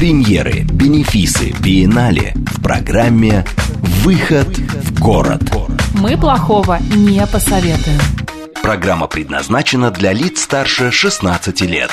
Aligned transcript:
Премьеры, 0.00 0.62
бенефисы, 0.62 1.52
биеннале 1.60 2.32
в 2.34 2.62
программе 2.62 3.44
«Выход 4.02 4.48
в 4.56 4.98
город». 4.98 5.42
Мы 5.92 6.16
плохого 6.16 6.78
не 6.96 7.26
посоветуем. 7.26 8.00
Программа 8.62 9.08
предназначена 9.08 9.90
для 9.90 10.14
лиц 10.14 10.40
старше 10.40 10.90
16 10.90 11.60
лет. 11.60 11.90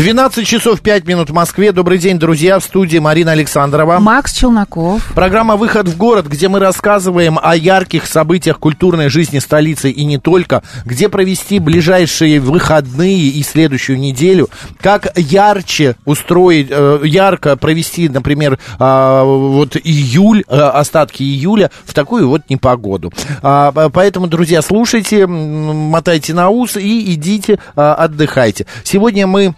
12 0.00 0.46
часов 0.46 0.80
5 0.80 1.06
минут 1.06 1.28
в 1.28 1.34
Москве. 1.34 1.72
Добрый 1.72 1.98
день, 1.98 2.18
друзья. 2.18 2.58
В 2.58 2.64
студии 2.64 2.96
Марина 2.96 3.32
Александрова. 3.32 3.98
Макс 3.98 4.32
Челноков. 4.32 5.12
Программа 5.14 5.56
«Выход 5.56 5.88
в 5.88 5.98
город», 5.98 6.26
где 6.26 6.48
мы 6.48 6.58
рассказываем 6.58 7.38
о 7.38 7.54
ярких 7.54 8.06
событиях 8.06 8.58
культурной 8.58 9.10
жизни 9.10 9.40
столицы 9.40 9.90
и 9.90 10.06
не 10.06 10.16
только, 10.16 10.62
где 10.86 11.10
провести 11.10 11.58
ближайшие 11.58 12.40
выходные 12.40 13.28
и 13.28 13.42
следующую 13.42 13.98
неделю, 13.98 14.48
как 14.80 15.12
ярче 15.18 15.96
устроить, 16.06 16.68
э, 16.70 17.02
ярко 17.04 17.58
провести, 17.58 18.08
например, 18.08 18.58
э, 18.78 19.22
вот 19.22 19.76
июль, 19.76 20.44
э, 20.48 20.58
остатки 20.58 21.22
июля 21.22 21.70
в 21.84 21.92
такую 21.92 22.26
вот 22.26 22.48
непогоду. 22.48 23.12
А, 23.42 23.70
поэтому, 23.90 24.28
друзья, 24.28 24.62
слушайте, 24.62 25.26
мотайте 25.26 26.32
на 26.32 26.48
ус 26.48 26.78
и 26.78 27.12
идите 27.12 27.58
отдыхайте. 27.76 28.64
Сегодня 28.82 29.26
мы 29.26 29.54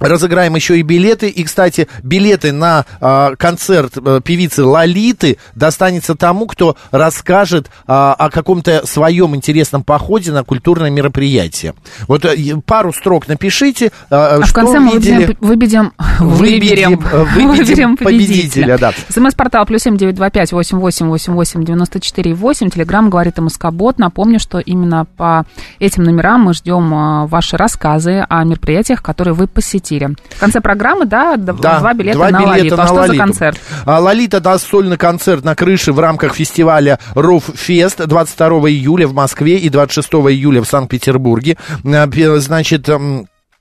Разыграем 0.00 0.56
еще 0.56 0.78
и 0.78 0.82
билеты. 0.82 1.28
И, 1.28 1.44
кстати, 1.44 1.86
билеты 2.02 2.52
на 2.52 2.86
э, 3.00 3.36
концерт 3.36 3.92
э, 3.96 4.20
певицы 4.24 4.64
Лолиты 4.64 5.36
достанется 5.54 6.14
тому, 6.14 6.46
кто 6.46 6.76
расскажет 6.90 7.66
э, 7.66 7.70
о 7.86 8.30
каком-то 8.30 8.86
своем 8.86 9.36
интересном 9.36 9.84
походе 9.84 10.32
на 10.32 10.42
культурное 10.42 10.90
мероприятие. 10.90 11.74
Вот 12.08 12.24
э, 12.24 12.36
пару 12.64 12.94
строк 12.94 13.28
напишите. 13.28 13.88
Э, 14.08 14.38
а 14.38 14.40
в 14.40 14.52
конце 14.54 14.80
мы 14.80 14.94
видели... 14.94 15.36
выберем, 15.40 15.92
выберем, 16.18 16.96
выберем, 16.98 17.56
выберем 17.56 17.96
победителя. 17.98 18.78
Да. 18.78 18.92
СМС-портал 19.10 19.66
плюс 19.66 19.82
семь 19.82 19.98
девять 19.98 20.14
два 20.14 20.30
пять 20.30 20.52
восемь 20.52 20.78
восемь 20.78 21.08
восемь 21.08 21.34
восемь 21.34 21.62
девяносто 21.62 22.00
четыре 22.00 22.32
восемь. 22.32 22.70
Телеграмм 22.70 23.10
говорит 23.10 23.38
МСК-бот. 23.38 23.98
Напомню, 23.98 24.40
что 24.40 24.60
именно 24.60 25.04
по 25.16 25.44
этим 25.78 26.04
номерам 26.04 26.40
мы 26.40 26.54
ждем 26.54 26.94
э, 26.94 27.26
ваши 27.26 27.58
рассказы 27.58 28.24
о 28.26 28.44
мероприятиях, 28.44 29.02
которые 29.02 29.34
вы 29.34 29.46
посетили 29.46 29.89
эфире. 29.90 30.10
В 30.30 30.40
конце 30.40 30.60
программы, 30.60 31.04
да, 31.04 31.36
да 31.36 31.52
два 31.52 31.92
билета 31.94 32.18
два 32.18 32.30
на 32.30 32.38
билета 32.38 32.50
Лолиту. 32.50 32.76
На 32.76 32.82
а 32.82 32.86
что 32.86 32.94
Лолиту. 32.94 33.14
за 33.14 33.18
концерт? 33.18 33.60
А, 33.84 34.00
Лолита 34.00 34.40
даст 34.40 34.68
сольный 34.68 34.96
концерт 34.96 35.44
на 35.44 35.54
крыше 35.54 35.92
в 35.92 35.98
рамках 35.98 36.34
фестиваля 36.34 36.98
Руффест 37.14 38.06
22 38.06 38.48
июля 38.70 39.06
в 39.06 39.14
Москве 39.14 39.58
и 39.58 39.68
26 39.68 40.08
июля 40.30 40.62
в 40.62 40.66
Санкт-Петербурге. 40.66 41.56
А, 41.84 42.08
значит, 42.38 42.88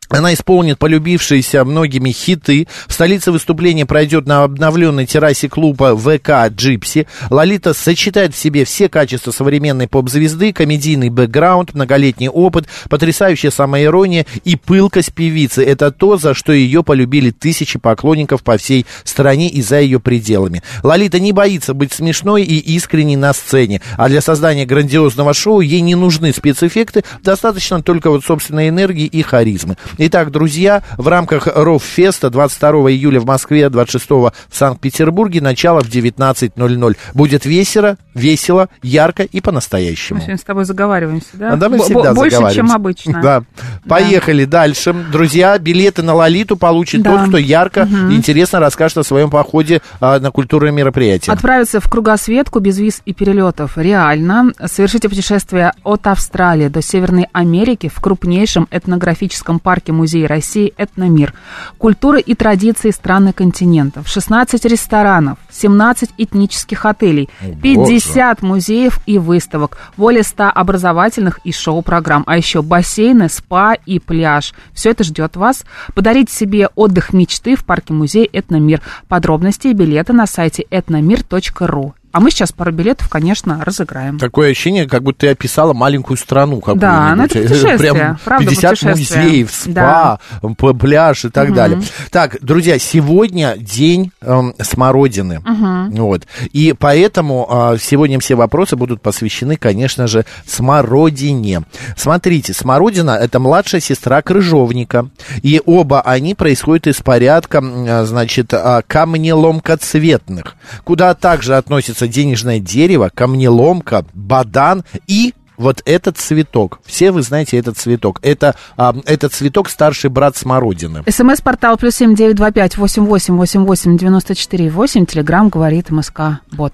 она 0.10 0.34
исполнит 0.34 0.80
полюбившиеся 0.80 1.64
многими 1.64 2.12
хиты. 2.12 2.68
В 2.88 2.94
столице 2.94 3.32
выступления 3.32 3.86
пройдет 3.86 4.26
на 4.26 4.44
обновленной 4.44 5.06
террасе 5.06 5.48
клуба 5.50 5.96
ВК 5.96 6.52
«Джипси». 6.54 7.08
Лолита 7.30 7.74
сочетает 7.74 8.34
в 8.34 8.38
себе 8.38 8.66
все 8.66 8.90
качества 8.90 9.32
современной 9.32 9.88
поп-звезды, 9.88 10.52
комедийный 10.52 11.10
бэкграунд, 11.10 11.76
многолетний 11.76 12.28
опыт, 12.28 12.68
потрясающая 12.90 13.52
самоирония 13.52 14.26
и 14.44 14.56
пылкость 14.56 15.14
певицы. 15.14 15.64
Это 15.64 15.92
то, 15.92 16.18
за 16.18 16.34
что 16.34 16.54
ее 16.54 16.84
полюбили 16.84 17.30
тысячи 17.30 17.78
поклонников 17.78 18.42
по 18.42 18.58
всей 18.58 18.88
стране 19.04 19.50
и 19.50 19.62
за 19.62 19.80
ее 19.80 20.00
пределами. 20.00 20.64
Лолита 20.82 21.20
не 21.20 21.34
боится 21.34 21.76
быть 21.76 21.94
смешной 21.94 22.44
и 22.44 22.58
искренней 22.58 23.16
на 23.16 23.34
сцене, 23.34 23.82
а 23.96 24.10
для 24.10 24.22
создания 24.22 24.66
грандиозного 24.66 25.36
шоу 25.36 25.62
ей 25.62 25.82
не 25.82 25.94
нужны 25.94 26.34
спецэффекты, 26.34 27.04
достаточно 27.22 27.84
только 27.84 28.10
вот 28.10 28.26
собственной 28.26 28.70
энергии 28.70 29.06
и 29.06 29.22
харизмы. 29.22 29.78
Итак, 30.02 30.32
друзья, 30.32 30.82
в 30.98 31.10
рамках 31.10 31.46
Роффеста 31.54 32.30
22 32.30 32.92
июля 32.92 33.20
в 33.20 33.26
Москве, 33.26 33.70
26 33.70 34.10
в 34.10 34.32
Санкт-Петербурге, 34.50 35.42
начало 35.42 35.82
в 35.82 35.90
19.00. 35.90 36.98
Будет 37.14 37.46
весело, 37.46 37.98
весело, 38.14 38.70
ярко 38.82 39.24
и 39.24 39.42
по-настоящему. 39.42 40.20
Мы 40.20 40.22
сегодня 40.22 40.38
с 40.38 40.44
тобой 40.44 40.64
заговариваемся, 40.64 41.28
да? 41.34 41.52
А 41.52 41.58
да, 41.58 41.68
мы 41.68 41.80
всегда 41.80 42.14
Больше, 42.14 42.38
чем 42.56 42.72
обычно. 42.72 43.22
Да. 43.22 43.44
Поехали 43.90 44.46
да. 44.46 44.60
дальше. 44.60 44.94
Друзья, 45.12 45.58
билеты 45.60 46.02
на 46.02 46.14
Лолиту 46.14 46.56
получит 46.56 47.02
да. 47.02 47.18
тот, 47.18 47.28
кто 47.28 47.38
ярко 47.38 47.80
угу. 47.80 48.12
и 48.14 48.16
интересно 48.16 48.62
расскажет 48.62 49.00
о 49.00 49.04
своем 49.04 49.30
походе 49.30 49.82
а, 50.00 50.18
на 50.20 50.32
культурное 50.32 50.72
мероприятие. 50.72 51.34
Отправиться 51.34 51.82
в 51.82 51.90
кругосветку 51.90 52.60
без 52.60 52.80
виз 52.80 53.02
и 53.04 53.14
перелетов. 53.14 53.78
Реально. 53.78 54.54
Совершите 54.66 55.10
путешествие 55.10 55.74
от 55.84 56.08
Австралии 56.08 56.70
до 56.70 56.82
Северной 56.82 57.28
Америки 57.34 57.92
в 57.94 58.00
крупнейшем 58.00 58.66
этнографическом 58.72 59.60
парке 59.60 59.89
выставке 59.90 59.92
Музея 59.92 60.28
России 60.28 60.74
«Этномир». 60.78 61.34
Культура 61.78 62.20
и 62.20 62.36
традиции 62.36 62.92
стран 62.92 63.30
и 63.30 63.32
континентов. 63.32 64.08
16 64.08 64.66
ресторанов, 64.66 65.38
17 65.52 66.12
этнических 66.18 66.86
отелей, 66.86 67.30
50 67.62 68.42
музеев 68.42 69.00
и 69.06 69.18
выставок, 69.18 69.78
более 69.98 70.24
100 70.24 70.52
образовательных 70.56 71.40
и 71.44 71.52
шоу-программ, 71.52 72.24
а 72.28 72.38
еще 72.38 72.62
бассейны, 72.62 73.30
спа 73.30 73.74
и 73.74 74.00
пляж. 74.00 74.54
Все 74.74 74.92
это 74.92 75.04
ждет 75.04 75.36
вас. 75.36 75.66
Подарите 75.94 76.34
себе 76.34 76.70
отдых 76.76 77.14
мечты 77.14 77.56
в 77.56 77.66
парке-музей 77.66 78.30
«Этномир». 78.32 78.82
Подробности 79.08 79.68
и 79.68 79.74
билеты 79.74 80.14
на 80.14 80.26
сайте 80.26 80.64
etnomir.ru. 80.70 81.94
А 82.12 82.20
мы 82.20 82.32
сейчас 82.32 82.52
пару 82.52 82.72
билетов, 82.72 83.08
конечно, 83.08 83.64
разыграем. 83.64 84.18
Такое 84.18 84.52
ощущение, 84.52 84.88
как 84.88 85.04
будто 85.04 85.20
ты 85.20 85.28
описала 85.30 85.74
маленькую 85.74 86.18
страну 86.18 86.60
какую-нибудь. 86.60 86.82
Да, 86.82 87.16
ну 87.16 87.24
это 87.26 87.40
путешествие, 87.40 87.94
Прям 87.94 88.20
правда, 88.24 88.50
50 88.50 88.82
музеев, 88.84 89.52
спа, 89.52 90.20
да. 90.42 90.74
пляж 90.74 91.26
и 91.26 91.30
так 91.30 91.50
угу. 91.50 91.56
далее. 91.56 91.82
Так, 92.10 92.38
друзья, 92.42 92.80
сегодня 92.80 93.56
день 93.58 94.12
эм, 94.22 94.56
смородины. 94.60 95.40
Угу. 95.40 96.02
Вот. 96.02 96.24
И 96.52 96.74
поэтому 96.78 97.48
э, 97.74 97.78
сегодня 97.80 98.20
все 98.20 98.36
вопросы 98.36 98.76
будут 98.76 99.02
посвящены, 99.02 99.56
конечно 99.58 100.08
же, 100.08 100.26
смородине. 100.48 101.64
Смотрите, 101.96 102.54
смородина– 102.54 103.12
это 103.22 103.40
младшая 103.40 103.82
сестра 103.82 104.22
крыжовника. 104.22 105.10
И 105.44 105.62
оба 105.66 106.02
они 106.02 106.34
происходят 106.34 106.88
из 106.88 106.98
порядка, 107.02 107.62
э, 107.64 108.06
значит, 108.06 108.52
э, 108.54 108.82
камнеломкоцветных, 108.88 110.56
куда 110.84 111.14
также 111.14 111.56
относятся 111.56 111.99
находится 112.00 112.08
денежное 112.08 112.60
дерево, 112.60 113.12
камнеломка, 113.14 114.06
бадан 114.14 114.84
и 115.08 115.34
вот 115.60 115.84
этот 115.86 116.18
цветок. 116.18 116.80
Все 116.86 117.12
вы 117.12 117.22
знаете 117.22 117.58
этот 117.58 117.78
цветок. 117.78 118.20
Это, 118.24 118.56
а, 118.78 118.96
этот 119.06 119.34
цветок 119.34 119.70
старший 119.70 120.10
брат 120.10 120.36
смородины. 120.36 121.04
СМС-портал 121.08 121.78
плюс 121.78 121.96
семь 121.96 122.16
девять 122.16 122.38
два 122.38 122.52
пять 122.52 122.78
восемь 122.78 123.06
восемь 123.06 123.36
восемь 123.36 123.66
восемь 123.66 123.98
девяносто 123.98 124.34
четыре 124.34 124.72
восемь. 124.72 125.06
Телеграмм 125.06 125.50
говорит 125.50 125.92
МСК 125.92 126.40
Бот. 126.52 126.74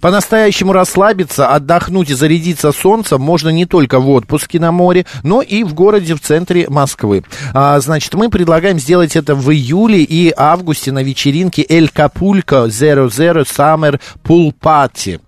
По-настоящему 0.00 0.72
расслабиться, 0.72 1.48
отдохнуть 1.48 2.10
и 2.10 2.14
зарядиться 2.14 2.72
солнцем 2.72 3.22
можно 3.22 3.48
не 3.50 3.66
только 3.66 4.00
в 4.00 4.10
отпуске 4.10 4.58
на 4.58 4.72
море, 4.72 5.06
но 5.22 5.40
и 5.40 5.62
в 5.62 5.72
городе 5.72 6.14
в 6.14 6.20
центре 6.20 6.68
Москвы. 6.68 7.22
А, 7.52 7.78
значит, 7.78 8.14
мы 8.14 8.28
предлагаем 8.30 8.80
сделать 8.80 9.14
это 9.14 9.36
в 9.36 9.50
июле 9.52 10.02
и 10.02 10.32
августе 10.36 10.90
на 10.90 11.04
вечеринке 11.04 11.64
Эль 11.68 11.88
Капулько 11.88 12.66
Zero 12.66 13.06
Zero 13.08 13.44
Summer 13.44 14.00
Pool 14.24 14.52
Party 14.60 15.20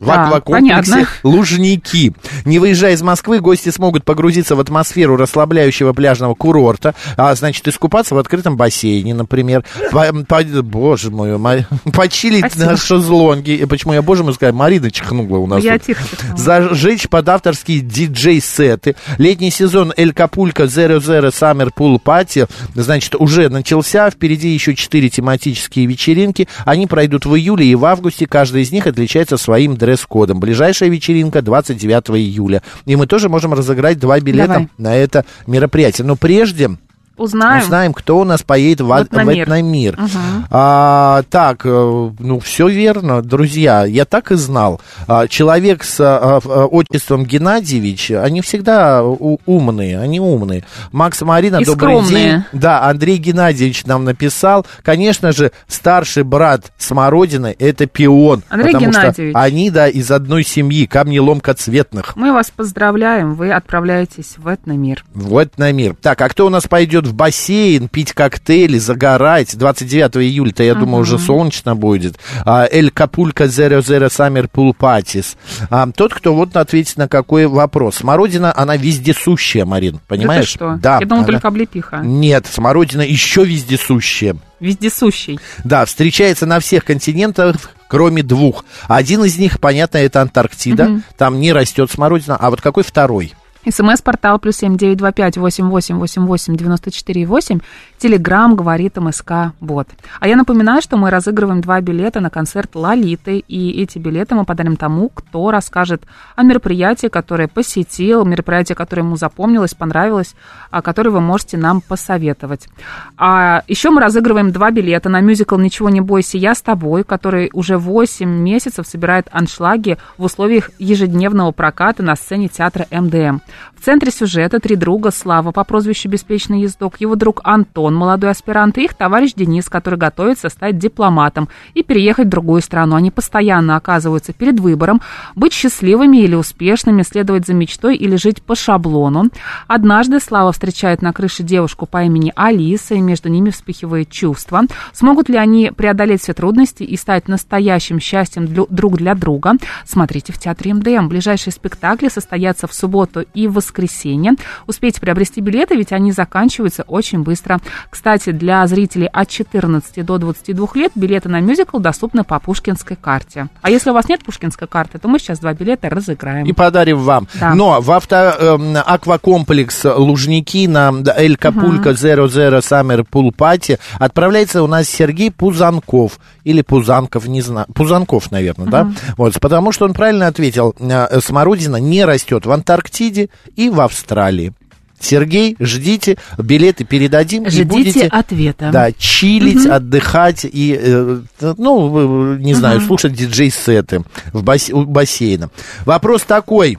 да, 0.00 0.26
аквакомплексе 0.26 0.92
понятно. 0.92 1.08
Лужники. 1.22 2.12
Не 2.44 2.58
выезжая 2.58 2.94
из 2.94 3.02
Москвы, 3.02 3.40
гости 3.40 3.70
смогут 3.70 4.04
погрузиться 4.04 4.56
в 4.56 4.60
атмосферу 4.60 5.16
расслабляющего 5.16 5.92
пляжного 5.92 6.34
курорта, 6.34 6.94
а 7.16 7.34
значит, 7.34 7.66
искупаться 7.68 8.14
в 8.14 8.18
открытом 8.18 8.56
бассейне, 8.56 9.14
например. 9.14 9.64
По, 9.90 10.12
по, 10.26 10.42
боже 10.62 11.10
мой, 11.10 11.38
почилить 11.92 12.46
Спасибо. 12.46 12.70
на 12.70 12.76
шезлонге. 12.76 13.66
Почему 13.66 13.92
я, 13.92 14.02
боже 14.02 14.24
мой, 14.24 14.34
сказал, 14.34 14.54
Марина 14.54 14.90
чихнула 14.90 15.38
у 15.38 15.46
нас. 15.46 15.62
Я 15.62 15.78
тихо 15.78 16.02
Зажечь 16.36 17.08
под 17.08 17.28
авторские 17.28 17.80
диджей-сеты. 17.80 18.96
Летний 19.18 19.50
сезон 19.50 19.92
Эль 19.96 20.12
Капулька 20.12 20.64
Zero 20.64 20.98
Zero 20.98 21.30
Summer 21.30 21.70
Pool 21.74 22.00
Party, 22.02 22.48
значит, 22.74 23.14
уже 23.14 23.48
начался. 23.48 24.10
Впереди 24.10 24.48
еще 24.48 24.74
четыре 24.74 25.08
тематические 25.08 25.86
вечеринки. 25.86 26.48
Они 26.64 26.86
пройдут 26.86 27.26
в 27.26 27.34
июле 27.34 27.66
и 27.66 27.74
в 27.74 27.84
августе. 27.84 28.26
Каждая 28.26 28.62
из 28.62 28.72
них 28.72 28.86
отличается 28.86 29.36
своим 29.36 29.76
дресс-кодом. 29.88 30.38
Ближайшая 30.40 30.90
вечеринка 30.90 31.40
29 31.40 32.10
июля. 32.10 32.62
И 32.84 32.96
мы 32.96 33.06
тоже 33.06 33.28
можем 33.28 33.54
разыграть 33.54 33.98
два 33.98 34.20
билета 34.20 34.48
Давай. 34.48 34.68
на 34.76 34.94
это 34.94 35.24
мероприятие. 35.46 36.06
Но 36.06 36.16
прежде 36.16 36.76
Узнаем. 37.18 37.62
Узнаем, 37.62 37.92
кто 37.92 38.18
у 38.18 38.24
нас 38.24 38.42
поедет 38.42 38.80
в, 38.80 38.90
Этномир. 39.02 39.44
в 39.44 39.48
Этномир. 39.48 39.96
Мгм. 40.00 40.46
А, 40.50 41.22
так, 41.30 41.62
э, 41.64 42.10
ну, 42.18 42.40
все 42.40 42.68
верно, 42.68 43.22
друзья. 43.22 43.84
Я 43.84 44.04
так 44.04 44.30
и 44.32 44.36
знал. 44.36 44.80
А, 45.06 45.26
человек 45.28 45.84
с 45.84 46.00
а, 46.00 46.40
а, 46.42 46.66
отчеством 46.66 47.24
Геннадьевич, 47.24 48.12
они 48.12 48.40
всегда 48.40 49.02
умные, 49.02 49.98
они 50.00 50.20
умные. 50.20 50.64
Макс 50.92 51.20
Марина, 51.22 51.56
И 51.56 51.64
добрый 51.64 51.96
скромные. 51.96 52.24
день. 52.52 52.60
Да, 52.60 52.84
Андрей 52.84 53.18
Геннадьевич 53.18 53.84
нам 53.84 54.04
написал. 54.04 54.64
Конечно 54.82 55.32
же, 55.32 55.52
старший 55.66 56.22
брат 56.22 56.72
Смородины– 56.78 57.54
это 57.58 57.86
пион. 57.86 58.42
Андрей 58.48 58.72
потому 58.72 58.92
Геннадьевич. 58.92 59.32
что 59.32 59.40
они, 59.40 59.70
да, 59.70 59.88
из 59.88 60.10
одной 60.10 60.44
семьи, 60.44 60.86
камнеломкоцветных. 60.86 62.16
Мы 62.16 62.32
вас 62.32 62.50
поздравляем, 62.50 63.34
вы 63.34 63.52
отправляетесь 63.52 64.34
в 64.36 64.52
Этномир. 64.52 65.04
В 65.14 65.42
Этномир. 65.42 65.96
Так, 66.00 66.20
а 66.20 66.28
кто 66.28 66.46
у 66.46 66.48
нас 66.48 66.66
пойдет 66.66 67.06
в 67.08 67.14
бассейн, 67.14 67.88
пить 67.88 68.12
коктейли, 68.12 68.78
загорать? 68.78 69.56
29 69.56 70.16
июля-то, 70.18 70.62
я 70.62 70.74
думаю, 70.74 71.02
уже 71.02 71.18
солнечно 71.18 71.74
будет. 71.74 72.18
А, 72.44 72.66
Эль 72.70 72.90
Капулька 72.90 73.44
Summer 73.44 74.48
Pool 74.52 74.74
Parties. 74.78 75.36
А, 75.70 75.88
тот, 75.90 76.14
кто 76.14 76.34
вот 76.34 76.56
ответит 76.56 76.96
на 76.96 77.08
какой 77.08 77.46
вопрос. 77.46 77.96
Смородина, 77.96 78.52
она 78.56 78.76
вездесущая, 78.76 79.64
Марин, 79.64 80.00
понимаешь? 80.06 80.44
Да 80.44 80.46
что? 80.46 80.78
Да. 80.80 80.98
Я 81.00 81.06
думал, 81.06 81.22
она- 81.24 81.32
только 81.32 81.48
облепиха. 81.48 81.96
Нет, 82.04 82.46
смородина 82.46 83.02
еще 83.02 83.44
вездесущая. 83.44 84.36
Вездесущий. 84.60 85.38
Да, 85.64 85.84
встречается 85.84 86.46
на 86.46 86.60
всех 86.60 86.84
континентах, 86.84 87.56
кроме 87.88 88.22
двух. 88.22 88.64
Один 88.88 89.24
из 89.24 89.38
них, 89.38 89.60
понятно, 89.60 89.98
это 89.98 90.20
Антарктида. 90.20 91.02
Там 91.16 91.40
не 91.40 91.52
растет 91.52 91.90
смородина. 91.90 92.36
А 92.36 92.50
вот 92.50 92.60
какой 92.60 92.82
второй? 92.84 93.34
СМС-портал 93.70 94.38
плюс 94.38 94.56
семь 94.56 94.76
девять 94.76 94.98
два 94.98 95.12
пять 95.12 95.36
восемь 95.36 95.68
восемь 95.68 95.96
восемь 95.96 96.24
восемь 96.24 96.56
девяносто 96.56 96.90
четыре 96.90 97.26
восемь. 97.26 97.60
Телеграмм 97.98 98.56
говорит 98.56 98.96
МСК 98.96 99.52
Бот. 99.60 99.88
А 100.20 100.28
я 100.28 100.36
напоминаю, 100.36 100.80
что 100.80 100.96
мы 100.96 101.10
разыгрываем 101.10 101.60
два 101.60 101.80
билета 101.80 102.20
на 102.20 102.30
концерт 102.30 102.74
Лолиты, 102.74 103.38
и 103.38 103.82
эти 103.82 103.98
билеты 103.98 104.34
мы 104.34 104.44
подарим 104.44 104.76
тому, 104.76 105.08
кто 105.08 105.50
расскажет 105.50 106.04
о 106.36 106.42
мероприятии, 106.42 107.08
которое 107.08 107.48
посетил, 107.48 108.24
мероприятие, 108.24 108.76
которое 108.76 109.02
ему 109.02 109.16
запомнилось, 109.16 109.74
понравилось, 109.74 110.34
а 110.70 110.80
которое 110.80 111.10
вы 111.10 111.20
можете 111.20 111.56
нам 111.56 111.80
посоветовать. 111.80 112.68
А 113.16 113.62
еще 113.68 113.90
мы 113.90 114.00
разыгрываем 114.00 114.52
два 114.52 114.70
билета 114.70 115.08
на 115.08 115.20
мюзикл 115.20 115.56
«Ничего 115.58 115.90
не 115.90 116.00
бойся, 116.00 116.38
я 116.38 116.54
с 116.54 116.62
тобой», 116.62 117.04
который 117.04 117.50
уже 117.52 117.76
8 117.76 118.28
месяцев 118.28 118.86
собирает 118.86 119.28
аншлаги 119.32 119.98
в 120.16 120.24
условиях 120.24 120.70
ежедневного 120.78 121.52
проката 121.52 122.02
на 122.02 122.16
сцене 122.16 122.48
театра 122.48 122.86
МДМ. 122.90 123.40
В 123.76 123.84
центре 123.84 124.10
сюжета 124.10 124.60
три 124.60 124.76
друга 124.76 125.10
Слава 125.10 125.52
по 125.52 125.64
прозвищу 125.64 126.08
«Беспечный 126.08 126.60
ездок», 126.60 127.00
его 127.00 127.14
друг 127.14 127.40
Антон, 127.44 127.94
молодой 127.94 128.30
аспирант, 128.30 128.78
и 128.78 128.84
их 128.84 128.94
товарищ 128.94 129.34
Денис, 129.34 129.68
который 129.68 129.98
готовится 129.98 130.48
стать 130.48 130.78
дипломатом 130.78 131.48
и 131.74 131.82
переехать 131.82 132.26
в 132.26 132.30
другую 132.30 132.60
страну. 132.60 132.96
Они 132.96 133.10
постоянно 133.10 133.76
оказываются 133.76 134.32
перед 134.32 134.60
выбором 134.60 135.00
быть 135.34 135.52
счастливыми 135.52 136.18
или 136.18 136.34
успешными, 136.34 137.02
следовать 137.02 137.46
за 137.46 137.54
мечтой 137.54 137.96
или 137.96 138.16
жить 138.16 138.42
по 138.42 138.54
шаблону. 138.54 139.30
Однажды 139.66 140.20
Слава 140.20 140.52
встречает 140.52 141.02
на 141.02 141.12
крыше 141.12 141.42
девушку 141.42 141.86
по 141.86 142.04
имени 142.04 142.32
Алиса, 142.36 142.94
и 142.94 143.00
между 143.00 143.28
ними 143.28 143.50
вспыхивает 143.50 144.10
чувство. 144.10 144.62
Смогут 144.92 145.28
ли 145.28 145.36
они 145.36 145.72
преодолеть 145.74 146.22
все 146.22 146.34
трудности 146.34 146.82
и 146.82 146.96
стать 146.96 147.28
настоящим 147.28 148.00
счастьем 148.00 148.46
друг 148.46 148.96
для 148.96 149.14
друга? 149.14 149.54
Смотрите 149.84 150.32
в 150.32 150.38
театре 150.38 150.74
МДМ. 150.74 151.08
Ближайшие 151.08 151.52
спектакли 151.52 152.08
состоятся 152.08 152.66
в 152.66 152.74
субботу 152.74 153.24
и 153.34 153.47
в 153.48 153.54
воскресенье. 153.54 154.32
Успейте 154.66 155.00
приобрести 155.00 155.40
билеты, 155.40 155.76
ведь 155.76 155.92
они 155.92 156.12
заканчиваются 156.12 156.84
очень 156.84 157.22
быстро. 157.22 157.58
Кстати, 157.90 158.30
для 158.30 158.66
зрителей 158.66 159.08
от 159.12 159.28
14 159.28 160.04
до 160.04 160.18
22 160.18 160.68
лет 160.74 160.92
билеты 160.94 161.28
на 161.28 161.40
мюзикл 161.40 161.78
доступны 161.78 162.24
по 162.24 162.38
пушкинской 162.38 162.96
карте. 162.96 163.48
А 163.62 163.70
если 163.70 163.90
у 163.90 163.94
вас 163.94 164.08
нет 164.08 164.24
пушкинской 164.24 164.68
карты, 164.68 164.98
то 164.98 165.08
мы 165.08 165.18
сейчас 165.18 165.38
два 165.38 165.52
билета 165.54 165.88
разыграем. 165.88 166.46
И 166.46 166.52
подарим 166.52 166.98
вам. 166.98 167.28
Да. 167.34 167.54
Но 167.54 167.80
в 167.80 167.90
авто, 167.90 168.16
эм, 168.16 168.76
аквакомплекс 168.76 169.84
Лужники 169.84 170.66
на 170.66 170.92
Эль 171.16 171.36
Капулька 171.36 171.90
Zero 171.90 172.26
Zero 172.26 172.58
Summer 172.60 173.06
Pool 173.10 173.34
Party 173.34 173.78
отправляется 173.98 174.62
у 174.62 174.66
нас 174.66 174.88
Сергей 174.88 175.30
Пузанков. 175.30 176.18
Или 176.44 176.62
Пузанков, 176.62 177.26
не 177.26 177.42
знаю. 177.42 177.66
Пузанков, 177.74 178.30
наверное, 178.30 178.66
да? 178.66 178.92
Вот, 179.16 179.38
потому 179.40 179.72
что 179.72 179.84
он 179.84 179.92
правильно 179.94 180.26
ответил. 180.26 180.74
э, 180.78 181.20
Смородина 181.20 181.76
не 181.76 182.04
растет 182.04 182.46
в 182.46 182.50
Антарктиде 182.52 183.27
и 183.56 183.70
в 183.70 183.80
Австралии. 183.80 184.52
Сергей, 185.00 185.56
ждите, 185.60 186.16
билеты 186.38 186.84
передадим. 186.84 187.44
и 187.44 187.50
Ждите 187.50 187.64
будете, 187.64 188.06
ответа. 188.08 188.70
Да, 188.72 188.90
чилить, 188.92 189.64
отдыхать 189.66 190.44
и, 190.44 190.76
э, 190.80 191.20
ну, 191.56 192.34
э, 192.34 192.38
не 192.40 192.54
знаю, 192.54 192.80
слушать 192.80 193.12
диджей-сеты 193.12 194.02
в 194.32 194.42
бассейна. 194.42 195.50
Вопрос 195.84 196.22
такой. 196.22 196.78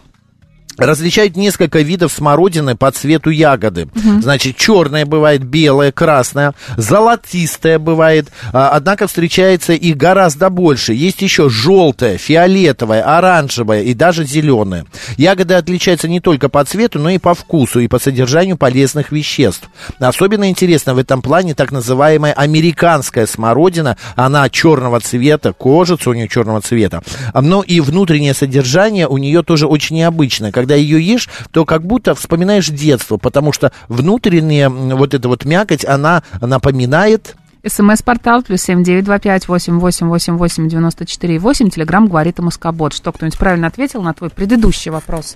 Различают 0.80 1.36
несколько 1.36 1.80
видов 1.80 2.12
смородины 2.12 2.76
по 2.76 2.92
цвету 2.92 3.30
ягоды. 3.30 3.90
Значит, 4.22 4.56
черная 4.58 5.06
бывает, 5.06 5.44
белая, 5.44 5.92
красная, 5.92 6.54
золотистая 6.78 7.80
бывает. 7.80 8.28
а, 8.54 8.70
однако 8.70 9.08
встречается 9.08 9.74
их 9.74 9.98
гораздо 9.98 10.50
больше. 10.50 10.94
Есть 10.94 11.22
еще 11.22 11.50
желтая, 11.50 12.18
фиолетовая, 12.18 13.18
оранжевая 13.18 13.84
и 13.84 13.94
даже 13.94 14.26
зеленая. 14.26 14.86
Ягоды 15.18 15.54
отличаются 15.56 16.08
не 16.08 16.20
только 16.20 16.50
по 16.50 16.64
цвету, 16.64 17.00
но 17.00 17.10
и 17.10 17.18
по 17.18 17.34
вкусу 17.34 17.80
и 17.80 17.88
по 17.88 18.00
содержанию 18.00 18.58
полезных 18.58 19.12
веществ. 19.12 19.70
Особенно 20.00 20.50
интересно 20.50 20.94
в 20.94 20.98
этом 20.98 21.22
плане 21.22 21.56
так 21.56 21.72
называемая 21.72 22.34
американская 22.34 23.26
смородина. 23.26 23.98
Она 24.16 24.50
черного 24.50 25.00
цвета, 25.00 25.54
кожица 25.54 26.10
у 26.10 26.14
нее 26.14 26.28
черного 26.28 26.62
цвета. 26.62 27.02
Но 27.34 27.62
и 27.62 27.80
внутреннее 27.80 28.34
содержание 28.34 29.08
у 29.08 29.18
нее 29.18 29.44
тоже 29.44 29.68
очень 29.68 29.98
необычное. 29.98 30.52
Когда 30.52 30.69
ее 30.76 31.02
ешь, 31.06 31.30
то 31.52 31.66
как 31.66 31.86
будто 31.86 32.16
вспоминаешь 32.16 32.70
детство, 32.70 33.18
потому 33.18 33.52
что 33.52 33.72
внутренняя 33.88 34.70
вот 34.70 35.14
эта 35.14 35.28
вот 35.28 35.46
мякоть, 35.46 35.86
она 35.86 36.24
напоминает 36.42 37.36
СМС-портал 37.66 38.42
плюс 38.42 38.62
семь 38.62 38.84
девять 38.84 39.04
два 39.04 39.20
пять 39.20 39.50
восемь 39.50 39.80
восемь 39.80 40.08
восемь 40.08 40.36
восемь 40.38 40.70
девяносто 40.70 41.06
четыре 41.06 41.40
восемь. 41.40 41.70
Телеграмм 41.70 42.08
говорит 42.08 42.40
Москобот. 42.40 42.94
Что, 42.94 43.12
кто-нибудь 43.12 43.38
правильно 43.38 43.68
ответил 43.68 44.02
на 44.02 44.14
твой 44.14 44.30
предыдущий 44.30 44.92
вопрос? 44.92 45.36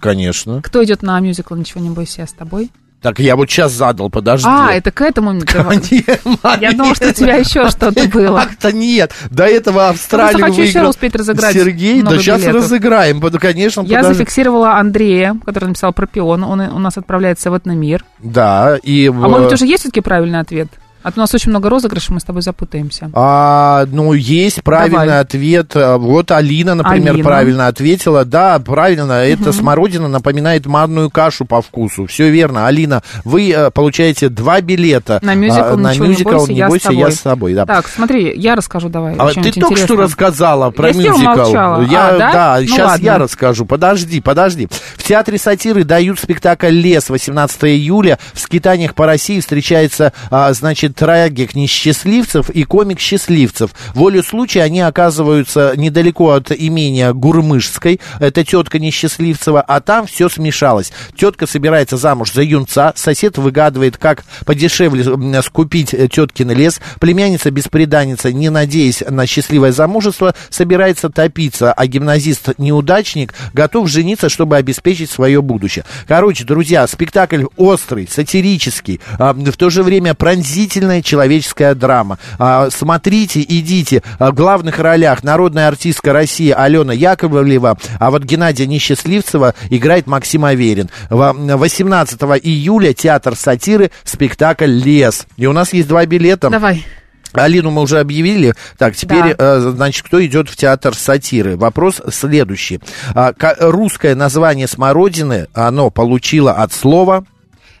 Конечно. 0.00 0.60
Кто 0.62 0.82
идет 0.82 1.02
на 1.02 1.20
мюзикл 1.20 1.54
«Ничего 1.54 1.80
не 1.80 1.90
бойся, 1.90 2.22
я 2.22 2.26
с 2.26 2.32
тобой»? 2.32 2.70
Так 3.02 3.18
я 3.18 3.34
вот 3.34 3.48
сейчас 3.48 3.72
задал, 3.72 4.10
подожди. 4.10 4.46
А, 4.48 4.72
это 4.72 4.90
к 4.90 5.00
этому... 5.00 5.32
Нет, 5.32 6.20
Я 6.60 6.72
думала, 6.72 6.94
что 6.94 7.08
у 7.08 7.12
тебя 7.12 7.36
еще 7.36 7.68
что-то 7.70 8.08
было. 8.12 8.40
Как-то 8.40 8.72
нет. 8.72 9.12
До 9.30 9.44
этого 9.44 9.88
Австралию 9.88 10.46
хочу 10.46 10.62
еще 10.62 10.86
успеть 10.86 11.14
разыграть 11.14 11.54
Сергей, 11.54 12.02
да 12.02 12.18
сейчас 12.18 12.44
разыграем. 12.44 13.20
Конечно, 13.20 13.82
Я 13.82 14.02
зафиксировала 14.02 14.74
Андрея, 14.74 15.36
который 15.44 15.66
написал 15.66 15.92
про 15.92 16.06
пион. 16.06 16.44
Он 16.44 16.60
у 16.60 16.78
нас 16.78 16.96
отправляется 16.98 17.50
в 17.50 17.56
Этномир. 17.56 18.04
Да, 18.18 18.76
и... 18.82 19.08
А 19.08 19.12
может 19.12 19.52
уже 19.52 19.66
есть 19.66 19.82
все-таки 19.82 20.00
правильный 20.00 20.40
ответ? 20.40 20.68
А 21.02 21.12
у 21.14 21.18
нас 21.18 21.34
очень 21.34 21.50
много 21.50 21.68
розыгрышей, 21.70 22.12
мы 22.14 22.20
с 22.20 22.24
тобой 22.24 22.42
запутаемся. 22.42 23.10
А, 23.14 23.86
ну, 23.90 24.12
есть 24.12 24.62
правильный 24.62 25.06
Давай. 25.06 25.20
ответ. 25.20 25.72
А, 25.74 25.96
Вот 25.96 26.30
Алина, 26.30 26.74
например, 26.74 27.14
Алина. 27.14 27.24
правильно 27.24 27.66
ответила. 27.68 28.24
Да, 28.24 28.58
правильно, 28.58 29.12
это 29.24 29.52
смородина 29.52 30.08
напоминает 30.08 30.66
манную 30.66 31.10
кашу 31.10 31.44
по 31.44 31.62
вкусу. 31.62 32.06
Все 32.06 32.30
верно. 32.30 32.66
Алина, 32.66 33.02
вы 33.24 33.50
э, 33.50 33.70
получаете 33.70 34.28
два 34.28 34.60
билета. 34.60 35.18
На 35.22 35.34
мюзикл 35.34 35.62
а, 35.64 35.76
на 35.76 35.90
«Ничего 35.92 36.04
не 36.04 36.10
мюзикл 36.12 36.30
бойся, 36.30 36.52
«Не 36.52 36.58
я 36.58 36.66
с 36.66 36.70
бойся, 36.70 36.84
тобой». 36.88 37.00
я 37.00 37.10
с 37.10 37.18
тобой». 37.18 37.54
Да. 37.54 37.66
Так, 37.66 37.88
смотри, 37.88 38.32
я 38.36 38.54
расскажу 38.54 38.88
давай. 38.88 39.14
А 39.16 39.30
ты 39.32 39.52
только 39.52 39.76
что 39.76 39.96
рассказала 39.96 40.70
про 40.70 40.88
Я 40.90 40.94
мюзикл. 40.94 41.52
Я, 41.90 42.08
А, 42.08 42.18
да? 42.18 42.56
Ну 42.60 42.66
сейчас 42.66 42.88
ладно. 42.90 43.04
я 43.04 43.18
расскажу. 43.18 43.64
Подожди, 43.64 44.20
подожди. 44.20 44.68
В 44.96 45.02
театре 45.02 45.38
сатиры 45.38 45.84
дают 45.84 46.18
спектакль 46.18 46.68
«Лес» 46.68 47.08
18 47.08 47.64
июля. 47.64 48.18
В 48.34 48.40
скитаниях 48.40 48.94
по 48.94 49.06
России 49.06 49.40
встречается, 49.40 50.12
а, 50.30 50.52
значит, 50.52 50.89
трагик 50.90 51.54
несчастливцев 51.54 52.50
и 52.50 52.64
комик 52.64 53.00
счастливцев. 53.00 53.70
Волю 53.94 54.22
случая 54.22 54.62
они 54.62 54.80
оказываются 54.80 55.72
недалеко 55.76 56.30
от 56.30 56.52
имения 56.52 57.12
Гурмышской. 57.12 58.00
Это 58.18 58.44
тетка 58.44 58.78
несчастливцева, 58.78 59.60
а 59.60 59.80
там 59.80 60.06
все 60.06 60.28
смешалось. 60.28 60.92
Тетка 61.16 61.46
собирается 61.46 61.96
замуж 61.96 62.32
за 62.32 62.42
юнца, 62.42 62.92
сосед 62.96 63.38
выгадывает, 63.38 63.96
как 63.96 64.24
подешевле 64.44 65.42
скупить 65.42 65.94
э, 65.94 66.08
теткин 66.08 66.50
лес. 66.50 66.80
Племянница 66.98 67.50
беспреданница, 67.50 68.32
не 68.32 68.50
надеясь 68.50 69.02
на 69.08 69.26
счастливое 69.26 69.72
замужество, 69.72 70.34
собирается 70.48 71.10
топиться, 71.10 71.72
а 71.72 71.86
гимназист-неудачник 71.86 73.34
готов 73.52 73.88
жениться, 73.88 74.28
чтобы 74.28 74.56
обеспечить 74.56 75.10
свое 75.10 75.42
будущее. 75.42 75.84
Короче, 76.06 76.44
друзья, 76.44 76.86
спектакль 76.86 77.44
острый, 77.56 78.08
сатирический, 78.10 79.00
а, 79.18 79.32
в 79.32 79.56
то 79.56 79.70
же 79.70 79.82
время 79.82 80.14
пронзительный 80.14 80.79
удивительная 80.80 81.02
человеческая 81.02 81.74
драма. 81.74 82.18
А, 82.38 82.68
смотрите, 82.70 83.42
идите. 83.42 84.02
А, 84.18 84.30
в 84.30 84.34
главных 84.34 84.78
ролях 84.78 85.22
народная 85.22 85.68
артистка 85.68 86.12
России 86.12 86.50
Алена 86.50 86.92
Яковлева, 86.92 87.76
а 87.98 88.10
вот 88.10 88.24
Геннадия 88.24 88.66
Несчастливцева 88.66 89.54
играет 89.68 90.06
Максим 90.06 90.44
Аверин. 90.44 90.88
18 91.10 92.20
июля 92.42 92.92
театр 92.94 93.36
сатиры, 93.36 93.90
спектакль 94.04 94.70
«Лес». 94.70 95.26
И 95.36 95.46
у 95.46 95.52
нас 95.52 95.72
есть 95.72 95.88
два 95.88 96.06
билета. 96.06 96.48
Давай. 96.50 96.84
Алину 97.32 97.70
мы 97.70 97.82
уже 97.82 98.00
объявили. 98.00 98.54
Так, 98.76 98.96
теперь, 98.96 99.36
да. 99.36 99.56
э, 99.56 99.60
значит, 99.60 100.04
кто 100.04 100.24
идет 100.24 100.48
в 100.48 100.56
театр 100.56 100.96
сатиры? 100.96 101.56
Вопрос 101.56 102.00
следующий. 102.10 102.80
А, 103.14 103.32
русское 103.60 104.14
название 104.14 104.66
смородины, 104.66 105.46
оно 105.52 105.90
получило 105.90 106.52
от 106.52 106.72
слова... 106.72 107.24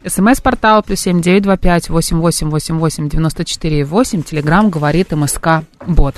СМС-портал 0.04 0.82
плюс 0.82 1.00
семь 1.00 1.20
девять 1.20 1.42
два 1.42 1.58
пять 1.58 1.90
восемь 1.90 2.20
восемь 2.20 2.48
восемь 2.48 2.78
восемь 2.78 3.08
девяносто 3.08 3.44
четыре 3.44 3.84
восемь. 3.84 4.22
Телеграмм 4.22 4.70
говорит 4.70 5.12
МСК 5.12 5.64
Бот. 5.86 6.14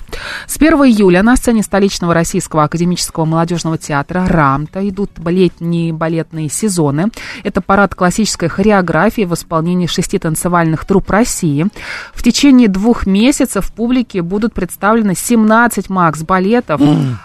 С 0.48 0.56
1 0.56 0.72
июля 0.72 1.22
на 1.22 1.36
сцене 1.36 1.62
столичного 1.62 2.14
российского 2.14 2.64
академического 2.64 3.24
молодежного 3.24 3.78
театра 3.78 4.26
«Рамта» 4.26 4.86
идут 4.88 5.10
летние 5.24 5.92
балетные 5.92 6.48
сезоны. 6.48 7.10
Это 7.44 7.60
парад 7.60 7.94
классической 7.94 8.48
хореографии 8.48 9.22
в 9.22 9.34
исполнении 9.34 9.86
шести 9.86 10.18
танцевальных 10.18 10.84
труп 10.84 11.10
России. 11.10 11.68
В 12.12 12.24
течение 12.24 12.66
двух 12.66 13.06
месяцев 13.06 13.66
в 13.66 13.72
публике 13.72 14.22
будут 14.22 14.52
представлены 14.52 15.14
17 15.14 15.88
макс-балетов 15.88 16.80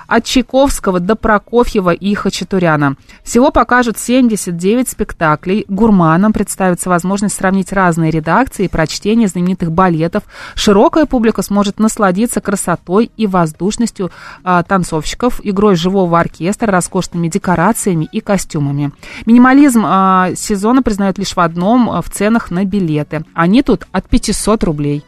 от 0.08 0.24
Чайковского 0.24 1.00
до 1.00 1.16
Прокофьева 1.16 1.92
и 1.92 2.14
Хачатуряна. 2.14 2.98
Всего 3.24 3.50
покажут 3.50 3.98
79 3.98 4.88
спектаклей. 4.88 5.66
Гурманам 5.68 6.34
представится 6.34 6.90
возможность 6.90 7.36
сравнить 7.36 7.74
разные 7.74 8.12
редакции 8.12 8.66
и 8.66 8.70
прочтение 8.70 9.28
знаменитых 9.28 9.72
балетов. 9.72 10.24
Широкая 10.54 11.08
публика 11.08 11.42
сможет 11.42 11.80
насладиться 11.80 12.27
насладиться 12.28 12.42
красотой 12.42 13.12
и 13.18 13.28
воздушностью 13.28 14.12
а, 14.44 14.64
танцовщиков, 14.64 15.40
игрой 15.44 15.76
живого 15.76 16.20
оркестра, 16.20 16.72
роскошными 16.72 17.30
декорациями 17.30 18.08
и 18.12 18.20
костюмами. 18.20 18.92
Минимализм 19.26 19.84
а, 19.86 20.30
сезона 20.36 20.84
признают 20.84 21.18
лишь 21.18 21.36
в 21.36 21.40
одном 21.40 21.90
а, 21.90 22.02
в 22.02 22.10
ценах 22.10 22.52
на 22.52 22.66
билеты. 22.66 23.24
Они 23.34 23.64
тут 23.64 23.88
от 23.92 24.10
500 24.10 24.64
рублей. 24.64 25.04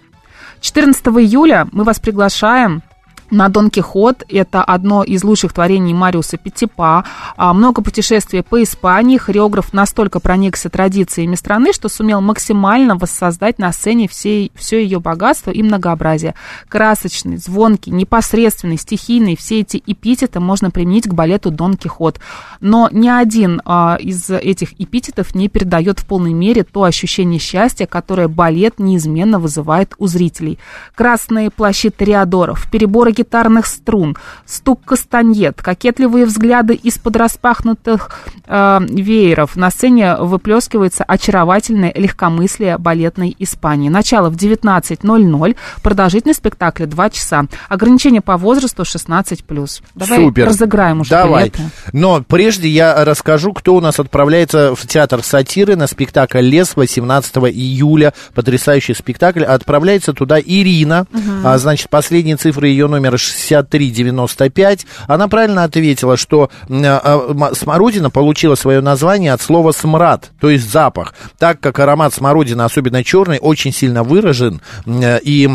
14 0.62 1.08
июля 1.08 1.68
мы 1.72 1.84
вас 1.84 2.00
приглашаем 2.00 2.82
на 3.31 3.50
Дон 3.50 3.69
Кихот. 3.69 4.24
Это 4.29 4.63
одно 4.63 5.03
из 5.03 5.24
лучших 5.24 5.53
творений 5.53 5.93
Мариуса 5.93 6.38
Петипа. 6.38 7.05
А, 7.38 7.53
много 7.53 7.81
путешествий 7.81 8.43
по 8.43 8.62
Испании. 8.63 9.17
Хореограф 9.17 9.74
настолько 9.74 10.19
проникся 10.19 10.69
традициями 10.69 11.36
страны, 11.36 11.74
что 11.74 11.89
сумел 11.89 12.21
максимально 12.21 12.95
воссоздать 12.95 13.59
на 13.59 13.71
сцене 13.71 14.07
все, 14.07 14.50
все 14.55 14.83
ее 14.83 15.00
богатство 15.00 15.51
и 15.51 15.62
многообразие. 15.63 16.36
Красочный, 16.67 17.38
звонкий, 17.38 17.91
непосредственный, 17.91 18.77
стихийный. 18.77 19.38
Все 19.38 19.62
эти 19.62 19.81
эпитеты 19.86 20.39
можно 20.39 20.71
применить 20.71 21.07
к 21.07 21.13
балету 21.13 21.51
Дон 21.51 21.75
Кихот. 21.75 22.19
Но 22.62 22.89
ни 22.91 23.09
один 23.09 23.62
а, 23.65 23.98
из 24.00 24.29
этих 24.29 24.79
эпитетов 24.79 25.36
не 25.36 25.50
передает 25.50 26.00
в 26.00 26.05
полной 26.05 26.33
мере 26.33 26.63
то 26.63 26.83
ощущение 26.83 27.39
счастья, 27.39 27.86
которое 27.86 28.27
балет 28.27 28.79
неизменно 28.79 29.39
вызывает 29.39 29.93
у 29.98 30.07
зрителей. 30.07 30.59
Красные 30.95 31.51
плащи 31.51 31.89
ториадоров, 31.89 32.69
переборы 32.71 33.13
гитарных 33.20 33.66
струн, 33.66 34.18
стук 34.46 34.82
кастаньет, 34.86 35.62
кокетливые 35.62 36.26
взгляды 36.26 36.74
из-под 36.74 37.18
распахнутых 37.18 38.12
э, 38.46 38.80
вееров. 38.90 39.56
На 39.56 39.70
сцене 39.72 40.16
выплескивается 40.16 41.04
очаровательное 41.04 41.92
легкомыслие 41.94 42.78
балетной 42.78 43.36
Испании. 43.40 43.90
Начало 43.90 44.30
в 44.30 44.36
19.00, 44.36 45.56
продолжительность 45.84 46.40
спектакля 46.40 46.86
2 46.86 47.10
часа. 47.10 47.46
Ограничение 47.68 48.22
по 48.22 48.38
возрасту 48.38 48.84
16+. 48.84 49.82
Давай 49.96 50.20
Супер. 50.20 50.46
разыграем 50.48 51.02
уже 51.02 51.10
Давай. 51.10 51.50
билеты. 51.50 51.64
Но 51.92 52.24
прежде 52.26 52.70
я 52.70 53.04
расскажу, 53.04 53.54
кто 53.54 53.76
у 53.76 53.82
нас 53.82 54.00
отправляется 54.00 54.76
в 54.76 54.88
театр 54.88 55.24
сатиры 55.24 55.76
на 55.76 55.88
спектакль 55.88 56.40
«Лес» 56.40 56.76
18 56.76 57.36
июля. 57.52 58.14
Потрясающий 58.34 58.94
спектакль. 58.94 59.44
Отправляется 59.44 60.14
туда 60.14 60.40
Ирина. 60.40 61.06
Угу. 61.14 61.48
А, 61.48 61.58
значит, 61.58 61.90
последние 61.90 62.38
цифры 62.38 62.70
ее 62.70 62.88
номера 62.88 63.09
номер 63.10 63.20
6395, 63.20 64.86
она 65.08 65.28
правильно 65.28 65.63
ответила, 65.63 66.18
что 66.18 66.50
а, 66.70 67.51
смородина 67.54 68.10
получила 68.10 68.56
свое 68.56 68.82
название 68.82 69.34
от 69.34 69.42
слова 69.42 69.72
смрад, 69.72 70.32
то 70.39 70.50
есть 70.50 70.70
запах, 70.70 71.13
так 71.38 71.60
как 71.60 71.80
аромат 71.80 72.13
смородины, 72.13 72.62
особенно 72.62 73.04
черный, 73.04 73.39
очень 73.42 73.74
сильно 73.74 74.04
выражен, 74.04 74.62
и 74.88 75.50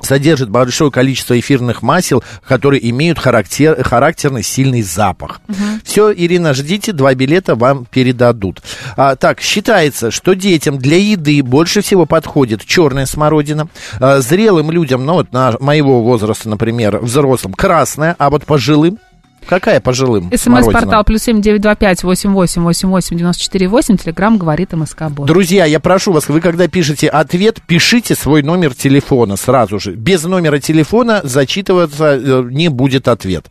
содержит 0.00 0.50
большое 0.50 0.90
количество 0.90 1.38
эфирных 1.38 1.82
масел, 1.82 2.22
которые 2.46 2.88
имеют 2.90 3.18
характер, 3.18 3.82
характерный 3.82 4.42
сильный 4.42 4.82
запах. 4.82 5.40
Угу. 5.48 5.56
Все, 5.84 6.12
Ирина, 6.12 6.54
ждите, 6.54 6.92
два 6.92 7.14
билета 7.14 7.54
вам 7.54 7.86
передадут. 7.86 8.62
А, 8.96 9.16
так, 9.16 9.40
считается, 9.40 10.10
что 10.10 10.34
детям 10.34 10.78
для 10.78 10.98
еды 10.98 11.42
больше 11.42 11.80
всего 11.80 12.06
подходит 12.06 12.64
черная 12.64 13.06
смородина. 13.06 13.68
А, 14.00 14.20
зрелым 14.20 14.70
людям, 14.70 15.04
ну 15.04 15.14
вот 15.14 15.32
на 15.32 15.54
моего 15.60 16.02
возраста, 16.02 16.48
например, 16.48 16.98
взрослым, 16.98 17.54
красная, 17.54 18.16
а 18.18 18.30
вот 18.30 18.44
пожилым 18.44 18.98
Какая 19.46 19.80
пожилым? 19.80 20.30
СМС-портал 20.34 21.04
плюс 21.04 21.22
семь 21.22 21.40
девять 21.40 21.60
два 21.60 21.74
пять 21.74 22.02
восемь 22.02 22.30
восемь 22.32 22.62
восемь 22.62 22.88
восемь 22.88 23.16
девяносто 23.16 23.42
четыре 23.42 23.68
восемь. 23.68 23.96
Телеграмм 23.96 24.38
говорит 24.38 24.72
МСК 24.72 25.04
Бот. 25.10 25.26
Друзья, 25.26 25.64
я 25.64 25.80
прошу 25.80 26.12
вас, 26.12 26.28
вы 26.28 26.40
когда 26.40 26.68
пишете 26.68 27.08
ответ, 27.08 27.60
пишите 27.66 28.14
свой 28.14 28.42
номер 28.42 28.74
телефона 28.74 29.36
сразу 29.36 29.78
же. 29.78 29.92
Без 29.92 30.24
номера 30.24 30.58
телефона 30.58 31.20
зачитываться 31.22 32.18
э, 32.20 32.48
не 32.50 32.68
будет 32.68 33.08
ответ. 33.08 33.46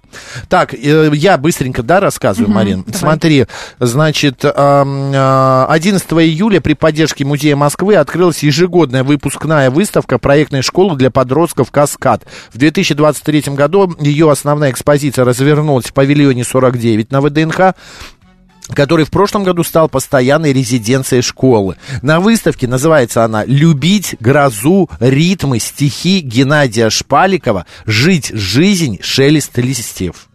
Так, 0.49 0.73
э, 0.73 1.11
я 1.13 1.37
быстренько, 1.37 1.83
да, 1.83 1.99
рассказываю, 1.99 2.49
угу, 2.49 2.55
Марин? 2.55 2.83
Давай. 2.83 2.99
Смотри, 2.99 3.45
значит, 3.79 4.43
11 4.43 6.11
июля 6.13 6.61
при 6.61 6.73
поддержке 6.73 7.25
Музея 7.25 7.55
Москвы 7.55 7.95
открылась 7.95 8.43
ежегодная 8.43 9.03
выпускная 9.03 9.69
выставка 9.69 10.17
проектной 10.17 10.61
школы 10.61 10.97
для 10.97 11.11
подростков 11.11 11.71
«Каскад». 11.71 12.23
В 12.51 12.57
2023 12.57 13.53
году 13.53 13.95
ее 13.99 14.31
основная 14.31 14.71
экспозиция 14.71 15.25
развернулась 15.25 15.82
в 15.87 15.93
павильоне 15.93 16.43
49 16.43 17.11
на 17.11 17.21
ВДНХ 17.21 17.59
который 18.69 19.05
в 19.05 19.11
прошлом 19.11 19.43
году 19.43 19.63
стал 19.63 19.89
постоянной 19.89 20.53
резиденцией 20.53 21.21
школы. 21.21 21.75
На 22.01 22.21
выставке 22.21 22.67
называется 22.67 23.23
она 23.25 23.43
«Любить 23.43 24.15
грозу, 24.21 24.89
ритмы, 24.99 25.59
стихи 25.59 26.21
Геннадия 26.21 26.89
Шпаликова, 26.89 27.65
жить 27.85 28.31
жизнь, 28.33 28.99
шелест 29.01 29.57
листьев». 29.57 30.29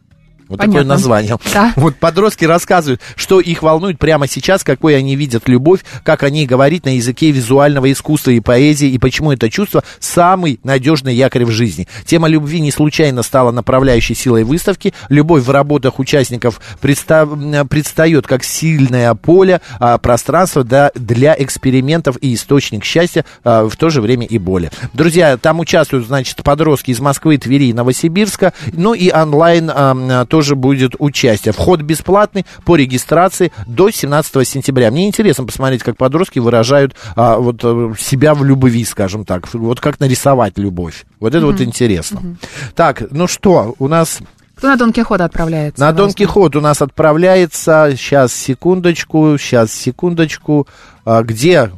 Вот 0.49 0.59
Понятно. 0.59 0.81
такое 0.81 0.89
название. 0.89 1.37
Да. 1.53 1.73
Вот 1.89 1.97
подростки 1.97 2.45
рассказывают, 2.45 3.01
что 3.17 3.41
их 3.41 3.63
волнует 3.63 3.99
прямо 3.99 4.27
сейчас, 4.27 4.65
какой 4.65 4.97
они 4.97 5.17
видят 5.17 5.49
любовь, 5.49 5.85
как 6.03 6.23
они 6.23 6.47
говорить 6.47 6.85
на 6.85 6.97
языке 6.97 7.31
визуального 7.31 7.91
искусства 7.91 8.31
и 8.31 8.41
поэзии, 8.41 8.89
и 8.89 8.99
почему 8.99 9.33
это 9.33 9.51
чувство 9.51 9.85
самый 10.01 10.61
надежный 10.65 11.15
якорь 11.15 11.45
в 11.45 11.51
жизни. 11.51 11.87
Тема 12.05 12.29
любви 12.29 12.61
не 12.61 12.71
случайно 12.71 13.23
стала 13.23 13.51
направляющей 13.51 14.15
силой 14.15 14.45
выставки. 14.45 14.95
Любовь 15.09 15.45
в 15.45 15.51
работах 15.51 15.99
участников 15.99 16.61
представ... 16.81 17.31
предстает 17.69 18.27
как 18.27 18.45
сильное 18.45 19.15
поле, 19.15 19.61
а, 19.79 19.99
пространство 19.99 20.65
для, 20.65 20.91
для 20.95 21.35
экспериментов 21.39 22.17
и 22.21 22.35
источник 22.35 22.85
счастья, 22.85 23.25
а, 23.45 23.69
в 23.69 23.77
то 23.77 23.91
же 23.91 24.01
время 24.01 24.27
и 24.27 24.39
боли. 24.39 24.71
Друзья, 24.93 25.37
там 25.37 25.61
участвуют, 25.61 26.07
значит, 26.07 26.43
подростки 26.43 26.91
из 26.91 27.01
Москвы, 27.01 27.37
Твери 27.39 27.67
и 27.67 27.73
Новосибирска, 27.73 28.53
ну 28.73 28.95
и 28.95 29.11
онлайн 29.11 29.71
а, 29.73 30.25
тоже 30.27 30.38
будет 30.55 30.95
участие. 30.99 31.53
Вход 31.53 31.83
бесплатный 31.83 32.47
по 32.65 32.77
регистрации 32.77 33.53
до 33.67 33.91
17 33.91 34.47
сентября. 34.47 34.91
Мне 34.91 35.07
интересно 35.07 35.45
посмотреть, 35.45 35.83
как 35.83 35.97
подростки 35.97 36.39
выражают 36.39 36.95
а, 37.17 37.39
вот 37.39 37.61
э, 37.63 37.95
себя 37.99 38.35
в 38.35 38.45
любви, 38.45 38.85
скажем 38.85 39.25
так. 39.25 39.53
Вот 39.55 39.81
как 39.81 40.01
нарисовать 40.01 40.59
любовь. 40.59 41.05
Вот 41.21 41.35
это 41.35 41.39
mm-hmm. 41.39 41.53
вот 41.53 41.61
интересно. 41.61 42.19
Mm-hmm. 42.19 42.37
Так, 42.75 43.03
ну 43.11 43.27
что, 43.27 43.75
у 43.79 43.89
нас 43.89 44.19
кто 44.59 44.67
на 44.67 44.77
Дон 44.77 44.93
Кихот 44.93 45.21
отправляется? 45.21 45.81
На 45.81 45.93
Дон 45.93 46.13
Кихот 46.13 46.57
у 46.57 46.61
нас 46.61 46.83
отправляется, 46.83 47.91
сейчас, 47.97 48.35
секундочку, 48.35 49.37
сейчас, 49.39 49.73
секундочку, 49.73 50.67
а, 51.05 51.23
где 51.23 51.71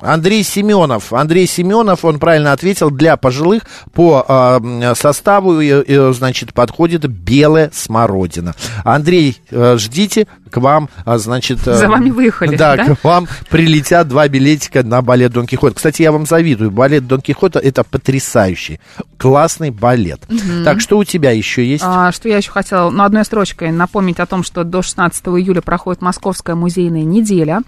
Андрей 0.00 0.42
Семенов. 0.42 1.12
Андрей 1.12 1.46
Семенов, 1.46 2.04
он 2.04 2.18
правильно 2.18 2.52
ответил, 2.52 2.90
для 2.90 3.16
пожилых 3.16 3.62
по 3.92 4.24
э, 4.28 4.94
составу, 4.94 5.60
э, 5.60 6.12
значит, 6.12 6.54
подходит 6.54 7.06
белая 7.06 7.70
смородина. 7.72 8.54
Андрей, 8.84 9.40
э, 9.50 9.76
ждите, 9.78 10.26
к 10.48 10.56
вам, 10.58 10.88
а, 11.04 11.18
значит... 11.18 11.66
Э, 11.66 11.74
За 11.76 11.88
вами 11.88 12.10
выехали, 12.10 12.56
да? 12.56 12.76
Да, 12.76 12.94
к 12.94 13.04
вам 13.04 13.28
прилетят 13.50 14.08
два 14.08 14.28
билетика 14.28 14.82
на 14.82 15.02
балет 15.02 15.32
Дон 15.32 15.46
Кихот. 15.46 15.74
Кстати, 15.74 16.02
я 16.02 16.12
вам 16.12 16.26
завидую. 16.26 16.70
Балет 16.70 17.06
Дон 17.06 17.20
Кихота 17.20 17.58
это 17.58 17.84
потрясающий, 17.84 18.80
классный 19.18 19.70
балет. 19.70 20.20
Угу. 20.28 20.64
Так, 20.64 20.80
что 20.80 20.96
у 20.96 21.04
тебя 21.04 21.32
еще 21.32 21.66
есть? 21.66 21.84
А, 21.84 22.12
что 22.12 22.28
я 22.28 22.38
еще 22.38 22.52
хотела, 22.52 22.88
ну, 22.88 23.02
одной 23.02 23.24
строчкой 23.24 23.72
напомнить 23.72 24.20
о 24.20 24.26
том, 24.26 24.44
что 24.44 24.64
до 24.64 24.80
16 24.80 25.26
июля 25.26 25.60
проходит 25.60 26.00
Московская 26.00 26.54
музейная 26.54 27.02
неделя. 27.02 27.62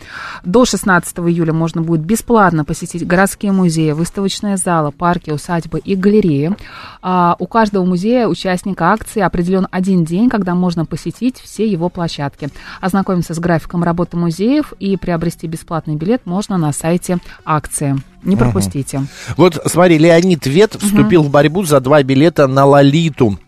До 0.44 0.64
16 0.64 1.18
июля 1.18 1.52
можно 1.52 1.82
будет 1.82 2.02
бесплатно 2.02 2.64
посетить 2.64 3.06
городские 3.06 3.52
музеи, 3.52 3.90
выставочные 3.90 4.56
залы, 4.56 4.92
парки, 4.92 5.30
усадьбы 5.30 5.80
и 5.80 5.96
галереи. 5.96 6.56
А, 7.02 7.34
у 7.38 7.46
каждого 7.46 7.84
музея 7.84 8.28
участника 8.28 8.92
акции 8.92 9.20
определен 9.20 9.66
один 9.72 10.04
день, 10.04 10.30
когда 10.30 10.54
можно 10.54 10.86
посетить 10.86 11.40
все 11.40 11.66
его 11.66 11.88
площадки. 11.88 12.50
Ознакомиться 12.80 13.34
с 13.34 13.38
графиком 13.40 13.82
работы 13.82 14.16
музеев 14.16 14.72
и 14.78 14.96
приобрести 14.96 15.48
бесплатный 15.48 15.96
билет 15.96 16.26
можно 16.26 16.56
на 16.58 16.72
сайте 16.72 17.18
акции. 17.44 18.00
Не 18.22 18.36
пропустите. 18.36 18.98
Угу. 18.98 19.06
Вот 19.36 19.62
смотри, 19.66 19.98
Леонид 19.98 20.46
Вет 20.46 20.74
вступил 20.74 21.20
угу. 21.20 21.28
в 21.28 21.32
борьбу 21.32 21.64
за 21.64 21.80
два 21.80 22.02
билета 22.02 22.46
на 22.46 22.64
Лолиту 22.64 23.38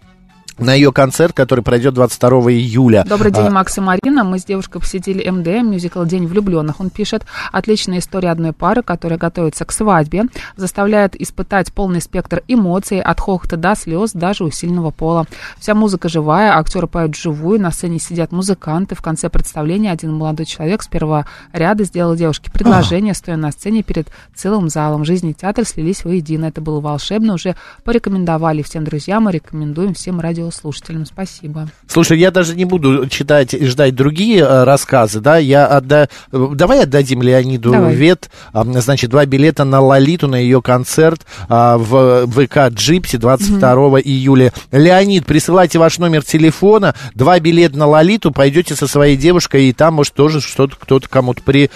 на 0.63 0.75
ее 0.75 0.93
концерт, 0.93 1.35
который 1.35 1.63
пройдет 1.63 1.95
22 1.95 2.31
июля. 2.53 3.05
Добрый 3.09 3.33
день, 3.33 3.47
а... 3.47 3.51
Макс 3.51 3.77
и 3.79 3.81
Марина. 3.81 4.25
Мы 4.25 4.39
с 4.39 4.45
девушкой 4.45 4.81
посетили 4.81 5.29
МД, 5.29 5.63
мюзикл 5.63 6.05
«День 6.05 6.27
влюбленных». 6.27 6.81
Он 6.81 6.91
пишет, 6.91 7.25
отличная 7.51 7.99
история 7.99 8.31
одной 8.31 8.53
пары, 8.53 8.83
которая 8.83 9.19
готовится 9.19 9.65
к 9.65 9.73
свадьбе, 9.73 10.25
заставляет 10.57 11.21
испытать 11.21 11.73
полный 11.73 12.01
спектр 12.01 12.43
эмоций, 12.49 13.01
от 13.01 13.21
хохота 13.21 13.57
до 13.57 13.75
слез, 13.75 14.13
даже 14.13 14.45
у 14.45 14.51
сильного 14.51 14.91
пола. 14.91 15.27
Вся 15.59 15.75
музыка 15.75 16.09
живая, 16.09 16.57
актеры 16.57 16.87
поют 16.87 17.17
вживую, 17.17 17.61
на 17.61 17.71
сцене 17.71 17.99
сидят 17.99 18.33
музыканты. 18.33 18.95
В 18.95 19.03
конце 19.03 19.29
представления 19.29 19.91
один 19.91 20.15
молодой 20.15 20.47
человек 20.47 20.83
с 20.83 20.87
первого 20.87 21.27
ряда 21.53 21.85
сделал 21.85 22.15
девушке 22.15 22.51
предложение, 22.51 23.15
стоя 23.15 23.37
на 23.37 23.51
сцене 23.51 23.83
перед 23.83 24.09
целым 24.35 24.69
залом. 24.69 25.05
Жизнь 25.05 25.29
и 25.29 25.35
театр 25.35 25.65
слились 25.65 26.05
воедино. 26.05 26.47
Это 26.47 26.61
было 26.61 26.81
волшебно. 26.81 27.35
Уже 27.35 27.57
порекомендовали 27.85 28.63
всем 28.63 28.85
друзьям 28.85 29.29
и 29.29 29.33
рекомендуем 29.33 29.95
всем 29.95 30.21
радио 30.21 30.51
радиослушателям. 30.53 31.07
Спасибо. 31.07 31.69
Слушай, 31.87 32.19
я 32.19 32.31
даже 32.31 32.55
не 32.55 32.65
буду 32.65 33.09
читать 33.09 33.55
и 33.55 33.67
ждать 33.67 33.95
другие 33.95 34.41
э, 34.41 34.65
рассказы, 34.65 35.21
да, 35.21 35.39
я 35.39 35.67
отда... 35.67 36.09
Давай 36.31 36.83
отдадим 36.83 37.23
Леониду 37.23 37.73
Давай. 37.73 37.95
Вет, 37.95 38.31
э, 38.53 38.63
значит, 38.81 39.11
два 39.11 39.25
билета 39.27 39.65
на 39.65 39.81
Лолиту, 39.81 40.29
на 40.29 40.37
ее 40.37 40.63
концерт 40.63 41.23
э, 41.49 41.77
в 41.79 42.27
ВК 42.27 42.69
Джипси 42.75 43.17
22 43.17 43.75
угу. 43.75 43.99
июля. 43.99 44.53
Леонид, 44.71 45.27
присылайте 45.27 45.79
ваш 45.79 45.99
номер 45.99 46.25
телефона, 46.25 46.95
два 47.15 47.39
билета 47.41 47.79
на 47.79 47.87
Лолиту, 47.87 48.31
пойдете 48.31 48.75
со 48.75 48.87
своей 48.87 49.17
девушкой, 49.17 49.69
и 49.69 49.73
там, 49.73 49.95
может, 49.95 50.15
тоже 50.15 50.41
что-то 50.41 50.77
кто-то 50.79 51.09
кому-то 51.09 51.43
при... 51.43 51.71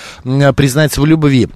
признается 0.55 1.01
в 1.01 1.07
любви. 1.07 1.49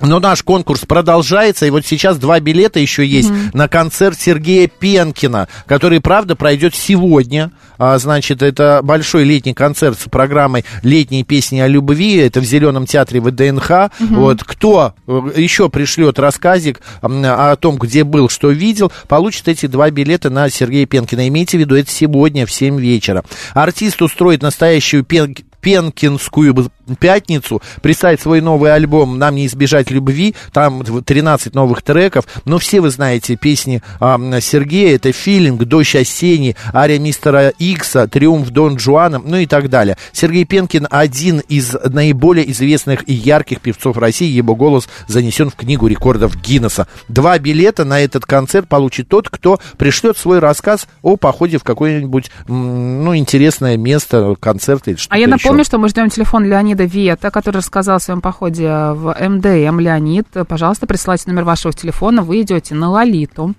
Но 0.00 0.18
наш 0.18 0.42
конкурс 0.42 0.80
продолжается, 0.86 1.66
и 1.66 1.70
вот 1.70 1.84
сейчас 1.84 2.18
два 2.18 2.40
билета 2.40 2.80
еще 2.80 3.06
есть 3.06 3.30
mm-hmm. 3.30 3.50
на 3.52 3.68
концерт 3.68 4.18
Сергея 4.18 4.68
Пенкина, 4.68 5.48
который, 5.66 6.00
правда, 6.00 6.36
пройдет 6.36 6.74
сегодня. 6.74 7.50
А, 7.78 7.98
значит, 7.98 8.42
это 8.42 8.80
большой 8.82 9.24
летний 9.24 9.54
концерт 9.54 9.98
с 9.98 10.08
программой 10.08 10.64
«Летние 10.82 11.24
песни 11.24 11.60
о 11.60 11.68
любви». 11.68 12.16
Это 12.16 12.40
в 12.40 12.44
Зеленом 12.44 12.86
театре 12.86 13.20
ВДНХ. 13.20 13.70
Mm-hmm. 13.70 13.90
Вот, 14.10 14.44
кто 14.44 14.94
э, 15.06 15.20
еще 15.36 15.68
пришлет 15.68 16.18
рассказик 16.18 16.80
о 17.02 17.56
том, 17.56 17.76
где 17.76 18.04
был, 18.04 18.28
что 18.28 18.50
видел, 18.50 18.92
получит 19.08 19.48
эти 19.48 19.66
два 19.66 19.90
билета 19.90 20.30
на 20.30 20.48
Сергея 20.50 20.86
Пенкина. 20.86 21.28
Имейте 21.28 21.58
в 21.58 21.60
виду, 21.60 21.76
это 21.76 21.90
сегодня 21.90 22.46
в 22.46 22.52
7 22.52 22.80
вечера. 22.80 23.24
Артист 23.54 24.02
устроит 24.02 24.42
настоящую 24.42 25.04
пен 25.04 25.34
Пенкинскую 25.60 26.70
пятницу, 26.98 27.62
представить 27.82 28.20
свой 28.20 28.40
новый 28.40 28.72
альбом 28.72 29.18
«Нам 29.18 29.34
не 29.34 29.46
избежать 29.46 29.90
любви», 29.90 30.34
там 30.52 30.82
13 30.84 31.54
новых 31.54 31.82
треков, 31.82 32.26
но 32.44 32.58
все 32.58 32.80
вы 32.80 32.90
знаете 32.90 33.36
песни 33.36 33.82
э, 34.00 34.40
Сергея, 34.40 34.96
это 34.96 35.12
«Филинг», 35.12 35.64
«Дождь 35.64 35.94
осенний», 35.96 36.56
«Ария 36.74 36.98
мистера 36.98 37.48
Икса», 37.58 38.08
«Триумф 38.08 38.50
Дон 38.50 38.78
Жуана», 38.78 39.20
ну 39.24 39.36
и 39.36 39.46
так 39.46 39.68
далее. 39.68 39.96
Сергей 40.12 40.44
Пенкин 40.44 40.86
один 40.90 41.40
из 41.40 41.76
наиболее 41.84 42.50
известных 42.50 43.08
и 43.08 43.12
ярких 43.12 43.60
певцов 43.60 43.96
России, 43.96 44.28
его 44.28 44.54
голос 44.54 44.88
занесен 45.06 45.50
в 45.50 45.54
книгу 45.54 45.86
рекордов 45.86 46.36
Гиннесса. 46.36 46.86
Два 47.08 47.38
билета 47.38 47.84
на 47.84 48.00
этот 48.00 48.24
концерт 48.24 48.68
получит 48.68 49.08
тот, 49.08 49.28
кто 49.28 49.60
пришлет 49.78 50.16
свой 50.16 50.38
рассказ 50.38 50.86
о 51.02 51.16
походе 51.16 51.58
в 51.58 51.64
какое-нибудь, 51.64 52.30
ну, 52.48 53.16
интересное 53.16 53.76
место, 53.76 54.34
концерт 54.38 54.88
или 54.88 54.96
что-то 54.96 55.14
А 55.14 55.18
я 55.18 55.28
напомню, 55.28 55.64
что 55.64 55.78
мы 55.78 55.88
ждем 55.88 56.10
телефон 56.10 56.44
Леонида 56.44 56.79
Вета, 56.84 57.30
который 57.30 57.58
рассказал 57.58 57.96
о 57.96 58.00
своем 58.00 58.20
походе 58.20 58.68
в 58.68 59.16
МДМ. 59.18 59.80
Леонид, 59.80 60.26
пожалуйста, 60.48 60.86
присылайте 60.86 61.24
номер 61.26 61.44
вашего 61.44 61.72
телефона, 61.72 62.22
вы 62.22 62.42
идете 62.42 62.74
на 62.74 62.90
Лолиту. 62.90 63.54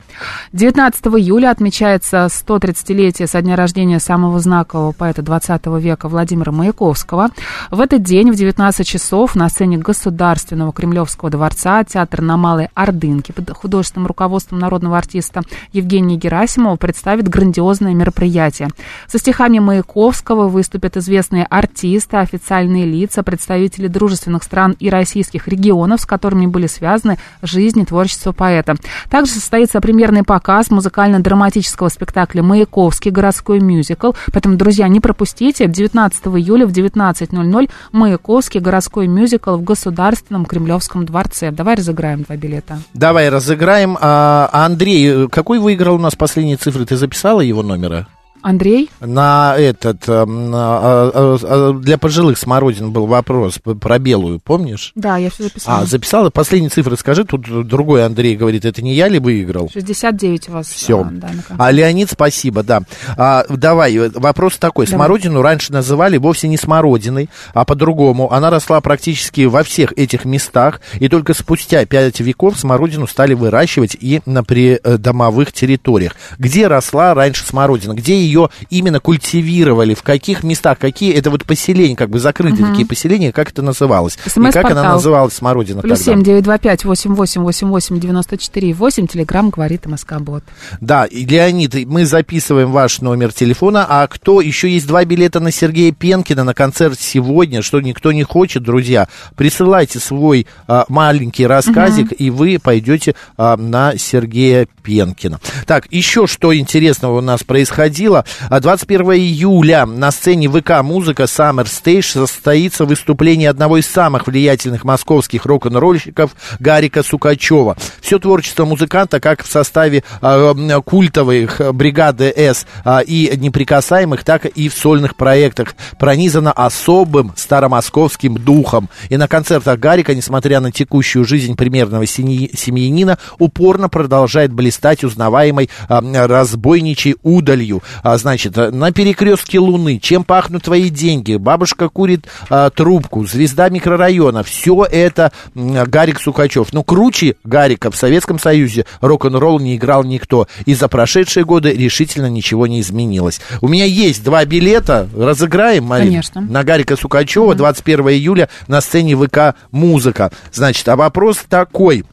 19 0.53 1.07
июля 1.07 1.51
отмечается 1.51 2.27
130-летие 2.27 3.27
со 3.27 3.41
дня 3.41 3.55
рождения 3.55 3.99
самого 3.99 4.39
знакового 4.39 4.91
поэта 4.91 5.21
20 5.21 5.65
века 5.79 6.07
Владимира 6.07 6.51
Маяковского. 6.51 7.29
В 7.69 7.79
этот 7.81 8.03
день 8.03 8.31
в 8.31 8.35
19 8.35 8.85
часов 8.87 9.35
на 9.35 9.49
сцене 9.49 9.77
Государственного 9.77 10.71
Кремлевского 10.71 11.29
дворца 11.29 11.83
театр 11.83 12.21
на 12.21 12.37
Малой 12.37 12.69
Ордынке 12.73 13.33
под 13.33 13.49
художественным 13.51 14.07
руководством 14.07 14.59
народного 14.59 14.97
артиста 14.97 15.41
Евгения 15.73 16.15
Герасимова 16.15 16.75
представит 16.75 17.27
грандиозное 17.27 17.93
мероприятие. 17.93 18.69
Со 19.07 19.17
стихами 19.17 19.59
Маяковского 19.59 20.47
выступят 20.47 20.97
известные 20.97 21.45
артисты, 21.45 22.17
официальные 22.17 22.85
лица, 22.85 23.00
представители 23.23 23.87
дружественных 23.87 24.43
стран 24.43 24.75
и 24.79 24.89
российских 24.89 25.47
регионов, 25.47 26.01
с 26.01 26.05
которыми 26.05 26.45
были 26.45 26.67
связаны 26.67 27.17
жизнь 27.41 27.79
и 27.79 27.85
творчество 27.85 28.31
поэта. 28.31 28.75
Также 29.09 29.31
состоится 29.31 29.81
премьерный 29.81 30.23
показ 30.23 30.69
музыкально-драматического 30.69 31.89
спектакля 31.89 32.43
«Маяковский. 32.43 33.11
Городской 33.11 33.59
мюзикл». 33.59 34.11
Поэтому, 34.31 34.55
друзья, 34.55 34.87
не 34.87 34.99
пропустите. 34.99 35.67
19 35.67 36.27
июля 36.27 36.65
в 36.65 36.71
19.00 36.71 37.69
«Маяковский. 37.91 38.59
Городской 38.59 39.07
мюзикл» 39.07 39.55
в 39.55 39.63
Государственном 39.63 40.45
Кремлевском 40.45 41.05
дворце. 41.05 41.51
Давай 41.51 41.75
разыграем 41.75 42.23
два 42.23 42.35
билета. 42.35 42.79
Давай 42.93 43.29
разыграем. 43.29 43.97
А, 43.99 44.49
Андрей, 44.51 45.27
какой 45.29 45.59
выиграл 45.59 45.95
у 45.95 45.99
нас 45.99 46.15
последние 46.15 46.57
цифры? 46.57 46.85
Ты 46.85 46.95
записала 46.95 47.41
его 47.41 47.63
номера? 47.63 48.07
Андрей? 48.41 48.89
На 48.99 49.55
этот, 49.57 50.07
эм, 50.07 51.81
для 51.81 51.97
пожилых 51.97 52.37
смородин 52.37 52.91
был 52.91 53.05
вопрос 53.05 53.59
про 53.59 53.99
белую, 53.99 54.39
помнишь? 54.39 54.91
Да, 54.95 55.17
я 55.17 55.29
все 55.29 55.43
записала. 55.43 55.79
А, 55.79 55.85
записала? 55.85 56.29
Последние 56.29 56.69
цифры 56.69 56.97
скажи, 56.97 57.23
тут 57.23 57.67
другой 57.67 58.05
Андрей 58.05 58.35
говорит, 58.35 58.65
это 58.65 58.81
не 58.81 58.93
я 58.93 59.07
ли 59.07 59.19
выиграл? 59.19 59.69
69 59.71 60.49
у 60.49 60.51
вас. 60.53 60.67
Все. 60.67 61.07
Да, 61.11 61.29
а 61.57 61.71
Леонид, 61.71 62.09
спасибо, 62.09 62.63
да. 62.63 62.83
А, 63.17 63.45
давай, 63.49 64.09
вопрос 64.09 64.57
такой. 64.57 64.85
Давай. 64.85 64.97
Смородину 64.97 65.41
раньше 65.41 65.71
называли 65.73 66.17
вовсе 66.17 66.47
не 66.47 66.57
смородиной, 66.57 67.29
а 67.53 67.65
по-другому. 67.65 68.31
Она 68.31 68.49
росла 68.49 68.81
практически 68.81 69.45
во 69.45 69.63
всех 69.63 69.93
этих 69.93 70.25
местах, 70.25 70.81
и 70.99 71.07
только 71.09 71.33
спустя 71.33 71.85
пять 71.85 72.19
веков 72.19 72.59
смородину 72.59 73.07
стали 73.07 73.33
выращивать 73.33 73.95
и 73.99 74.21
на 74.25 74.43
придомовых 74.43 75.51
территориях. 75.53 76.15
Где 76.37 76.67
росла 76.67 77.13
раньше 77.13 77.45
смородина? 77.45 77.93
Где 77.93 78.19
ее 78.19 78.30
ее 78.31 78.49
именно 78.69 78.99
культивировали, 78.99 79.93
в 79.93 80.03
каких 80.03 80.43
местах, 80.43 80.79
какие, 80.79 81.13
это 81.13 81.29
вот 81.29 81.45
поселения, 81.45 81.95
как 81.95 82.09
бы 82.09 82.19
закрытые 82.19 82.63
угу. 82.63 82.71
такие 82.71 82.87
поселения, 82.87 83.31
как 83.31 83.51
это 83.51 83.61
называлось? 83.61 84.17
И 84.25 84.51
как 84.51 84.71
она 84.71 84.93
называлась, 84.93 85.33
Смородина 85.33 85.81
Плюс 85.81 86.01
семь 86.01 86.23
девять 86.23 86.43
два 86.43 86.57
пять 86.57 86.85
восемь 86.85 87.13
восемь 87.13 87.41
восемь 87.41 87.67
восемь 87.67 87.99
девяносто 87.99 88.37
четыре 88.37 88.73
восемь, 88.73 89.07
телеграмм 89.07 89.49
говорит 89.49 89.85
Москобот. 89.85 90.43
Да, 90.79 91.05
и 91.05 91.25
Леонид, 91.25 91.85
мы 91.85 92.05
записываем 92.05 92.71
ваш 92.71 93.01
номер 93.01 93.33
телефона, 93.33 93.85
а 93.87 94.07
кто, 94.07 94.41
еще 94.41 94.69
есть 94.69 94.87
два 94.87 95.05
билета 95.05 95.39
на 95.39 95.51
Сергея 95.51 95.91
Пенкина 95.91 96.43
на 96.43 96.53
концерт 96.53 96.99
сегодня, 96.99 97.61
что 97.61 97.81
никто 97.81 98.11
не 98.11 98.23
хочет, 98.23 98.63
друзья, 98.63 99.07
присылайте 99.35 99.99
свой 99.99 100.47
а, 100.67 100.85
маленький 100.87 101.45
рассказик, 101.45 102.07
угу. 102.07 102.15
и 102.15 102.29
вы 102.29 102.59
пойдете 102.61 103.15
а, 103.37 103.57
на 103.57 103.97
Сергея 103.97 104.67
Пенкина. 104.83 105.39
Так, 105.65 105.87
еще 105.91 106.27
что 106.27 106.55
интересного 106.55 107.17
у 107.17 107.21
нас 107.21 107.43
происходило, 107.43 108.20
21 108.49 109.09
а 109.09 109.15
июля 109.15 109.85
на 109.85 110.11
сцене 110.11 110.49
ВК 110.49 110.81
«Музыка 110.83 111.23
Summer 111.23 111.65
Stage» 111.65 112.13
состоится 112.13 112.85
выступление 112.85 113.49
одного 113.49 113.77
из 113.77 113.87
самых 113.87 114.27
влиятельных 114.27 114.83
московских 114.83 115.45
рок-н-ролльщиков 115.45 116.31
Гарика 116.59 117.03
Сукачева. 117.03 117.77
Все 118.01 118.19
творчество 118.19 118.65
музыканта 118.65 119.19
как 119.19 119.43
в 119.43 119.51
составе 119.51 120.03
э, 120.21 120.81
культовых 120.85 121.61
бригады 121.73 122.33
«С» 122.35 122.65
э, 122.85 123.03
и 123.05 123.31
«Неприкасаемых», 123.35 124.23
так 124.23 124.45
и 124.45 124.69
в 124.69 124.73
сольных 124.73 125.15
проектах 125.15 125.75
пронизано 125.99 126.51
особым 126.51 127.33
старомосковским 127.35 128.35
духом. 128.35 128.89
И 129.09 129.17
на 129.17 129.27
концертах 129.27 129.79
Гарика, 129.79 130.15
несмотря 130.15 130.59
на 130.59 130.71
текущую 130.71 131.25
жизнь 131.25 131.55
примерного 131.55 132.05
семьянина, 132.05 133.17
упорно 133.39 133.89
продолжает 133.89 134.53
блистать 134.53 135.03
узнаваемой 135.03 135.69
э, 135.89 136.25
разбойничей 136.25 137.15
удалью. 137.23 137.81
А, 138.11 138.17
значит, 138.17 138.57
на 138.57 138.91
перекрестке 138.91 139.59
Луны, 139.59 139.97
чем 139.97 140.25
пахнут 140.25 140.63
твои 140.63 140.89
деньги, 140.89 141.37
бабушка 141.37 141.87
курит 141.87 142.25
а, 142.49 142.69
трубку, 142.69 143.25
звезда 143.25 143.69
микрорайона, 143.69 144.43
все 144.43 144.83
это 144.83 145.31
Гарик 145.55 146.19
Сукачев. 146.19 146.73
Ну, 146.73 146.83
круче 146.83 147.35
Гарика 147.45 147.89
в 147.89 147.95
Советском 147.95 148.37
Союзе 148.37 148.85
рок-н-ролл 148.99 149.59
не 149.59 149.77
играл 149.77 150.03
никто. 150.03 150.47
И 150.65 150.73
за 150.73 150.89
прошедшие 150.89 151.45
годы 151.45 151.71
решительно 151.71 152.29
ничего 152.29 152.67
не 152.67 152.81
изменилось. 152.81 153.39
У 153.61 153.69
меня 153.69 153.85
есть 153.85 154.23
два 154.25 154.43
билета, 154.43 155.07
разыграем, 155.15 155.85
Марина? 155.85 156.09
Конечно. 156.09 156.41
На 156.41 156.63
Гарика 156.65 156.97
Сукачева, 156.97 157.55
21 157.55 158.09
июля 158.09 158.49
на 158.67 158.81
сцене 158.81 159.15
ВК 159.15 159.55
«Музыка». 159.71 160.31
Значит, 160.51 160.87
а 160.89 160.97
вопрос 160.97 161.37
такой. 161.47 162.03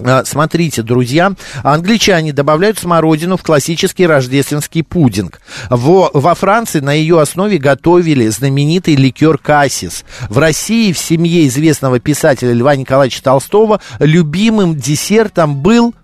А, 0.00 0.24
Смотрите, 0.24 0.82
друзья, 0.82 1.32
англичане 1.62 2.32
добавляют 2.32 2.78
смородину 2.78 3.36
в 3.36 3.42
классический 3.42 4.06
рождественский 4.06 4.82
пудинг. 4.82 5.40
Во, 5.68 6.10
во 6.14 6.34
Франции 6.34 6.80
на 6.80 6.92
ее 6.92 7.20
основе 7.20 7.58
готовили 7.58 8.28
знаменитый 8.28 8.94
ликер 8.94 9.36
кассис. 9.36 10.04
В 10.30 10.38
России 10.38 10.92
в 10.92 10.98
семье 10.98 11.46
известного 11.46 12.00
писателя 12.00 12.52
Льва 12.52 12.74
Николаевича 12.76 13.22
Толстого 13.22 13.80
любимым 13.98 14.76
десертом 14.76 15.56
был 15.56 15.94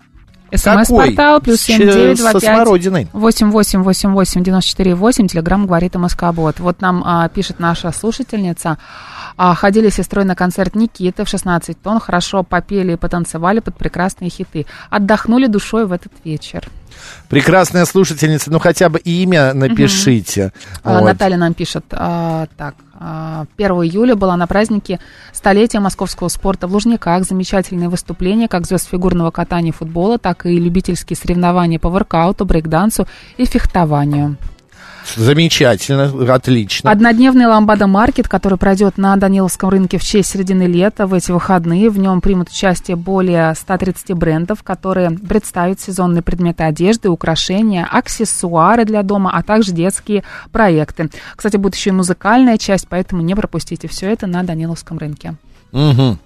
СМС-портал 0.53 1.41
плюс 1.41 1.61
семь 1.61 1.79
девять 1.79 2.17
два 2.17 2.33
пять 2.33 2.67
восемь 3.13 3.49
восемь 3.49 3.81
восемь 3.81 4.11
восемь 4.11 4.43
девяносто 4.43 4.71
четыре 4.71 4.95
восемь. 4.95 5.27
Телеграмм 5.27 5.65
говорит 5.65 5.95
МСК-бот. 5.95 6.59
Вот 6.59 6.81
нам 6.81 7.03
а, 7.05 7.27
пишет 7.29 7.59
наша 7.59 7.91
слушательница. 7.91 8.77
А, 9.37 9.55
ходили 9.55 9.89
с 9.89 9.95
сестрой 9.95 10.25
на 10.25 10.35
концерт 10.35 10.75
Никиты 10.75 11.23
в 11.23 11.29
16 11.29 11.81
тонн. 11.81 11.99
Хорошо 11.99 12.43
попели 12.43 12.93
и 12.93 12.97
потанцевали 12.97 13.59
под 13.59 13.77
прекрасные 13.77 14.29
хиты. 14.29 14.65
Отдохнули 14.89 15.47
душой 15.47 15.85
в 15.85 15.91
этот 15.91 16.11
вечер. 16.23 16.67
Прекрасная 17.29 17.85
слушательница, 17.85 18.51
ну 18.51 18.59
хотя 18.59 18.89
бы 18.89 18.99
имя 18.99 19.53
напишите. 19.53 20.51
А, 20.83 20.93
Вот. 20.93 21.05
Наталья 21.05 21.37
нам 21.37 21.53
пишет, 21.53 21.85
а, 21.91 22.47
так, 22.57 22.75
а, 22.99 23.45
1 23.55 23.83
июля 23.83 24.15
была 24.15 24.35
на 24.35 24.47
празднике 24.47 24.99
столетия 25.31 25.79
московского 25.79 26.27
спорта 26.27 26.67
в 26.67 26.73
Лужниках. 26.73 27.23
Замечательные 27.23 27.89
выступления 27.89 28.47
как 28.47 28.65
звезд 28.65 28.89
фигурного 28.89 29.31
катания 29.31 29.71
и 29.71 29.75
футбола, 29.75 30.17
так 30.17 30.45
и 30.45 30.59
любительские 30.59 31.15
соревнования 31.15 31.79
по 31.79 31.89
воркауту, 31.89 32.45
брейкдансу 32.45 33.07
и 33.37 33.45
фехтованию. 33.45 34.37
Замечательно, 35.15 36.33
отлично. 36.33 36.91
Однодневный 36.91 37.45
ламбада-маркет, 37.45 38.27
который 38.27 38.57
пройдет 38.57 38.97
на 38.97 39.15
Даниловском 39.15 39.69
рынке 39.69 39.97
в 39.97 40.03
честь 40.03 40.31
середины 40.31 40.63
лета 40.63 41.07
в 41.07 41.13
эти 41.13 41.31
выходные. 41.31 41.89
В 41.89 41.97
нем 41.97 42.21
примут 42.21 42.49
участие 42.49 42.95
более 42.95 43.53
130 43.55 44.13
брендов, 44.13 44.63
которые 44.63 45.11
представят 45.11 45.79
сезонные 45.79 46.21
предметы 46.21 46.63
одежды, 46.63 47.09
украшения, 47.09 47.87
аксессуары 47.89 48.85
для 48.85 49.03
дома, 49.03 49.31
а 49.33 49.43
также 49.43 49.71
детские 49.71 50.23
проекты. 50.51 51.09
Кстати, 51.35 51.57
будет 51.57 51.75
еще 51.75 51.89
и 51.89 51.93
музыкальная 51.93 52.57
часть, 52.57 52.87
поэтому 52.87 53.21
не 53.21 53.35
пропустите 53.35 53.87
все 53.87 54.11
это 54.11 54.27
на 54.27 54.43
Даниловском 54.43 54.97
рынке. 54.97 55.35
Мгм. 55.71 56.19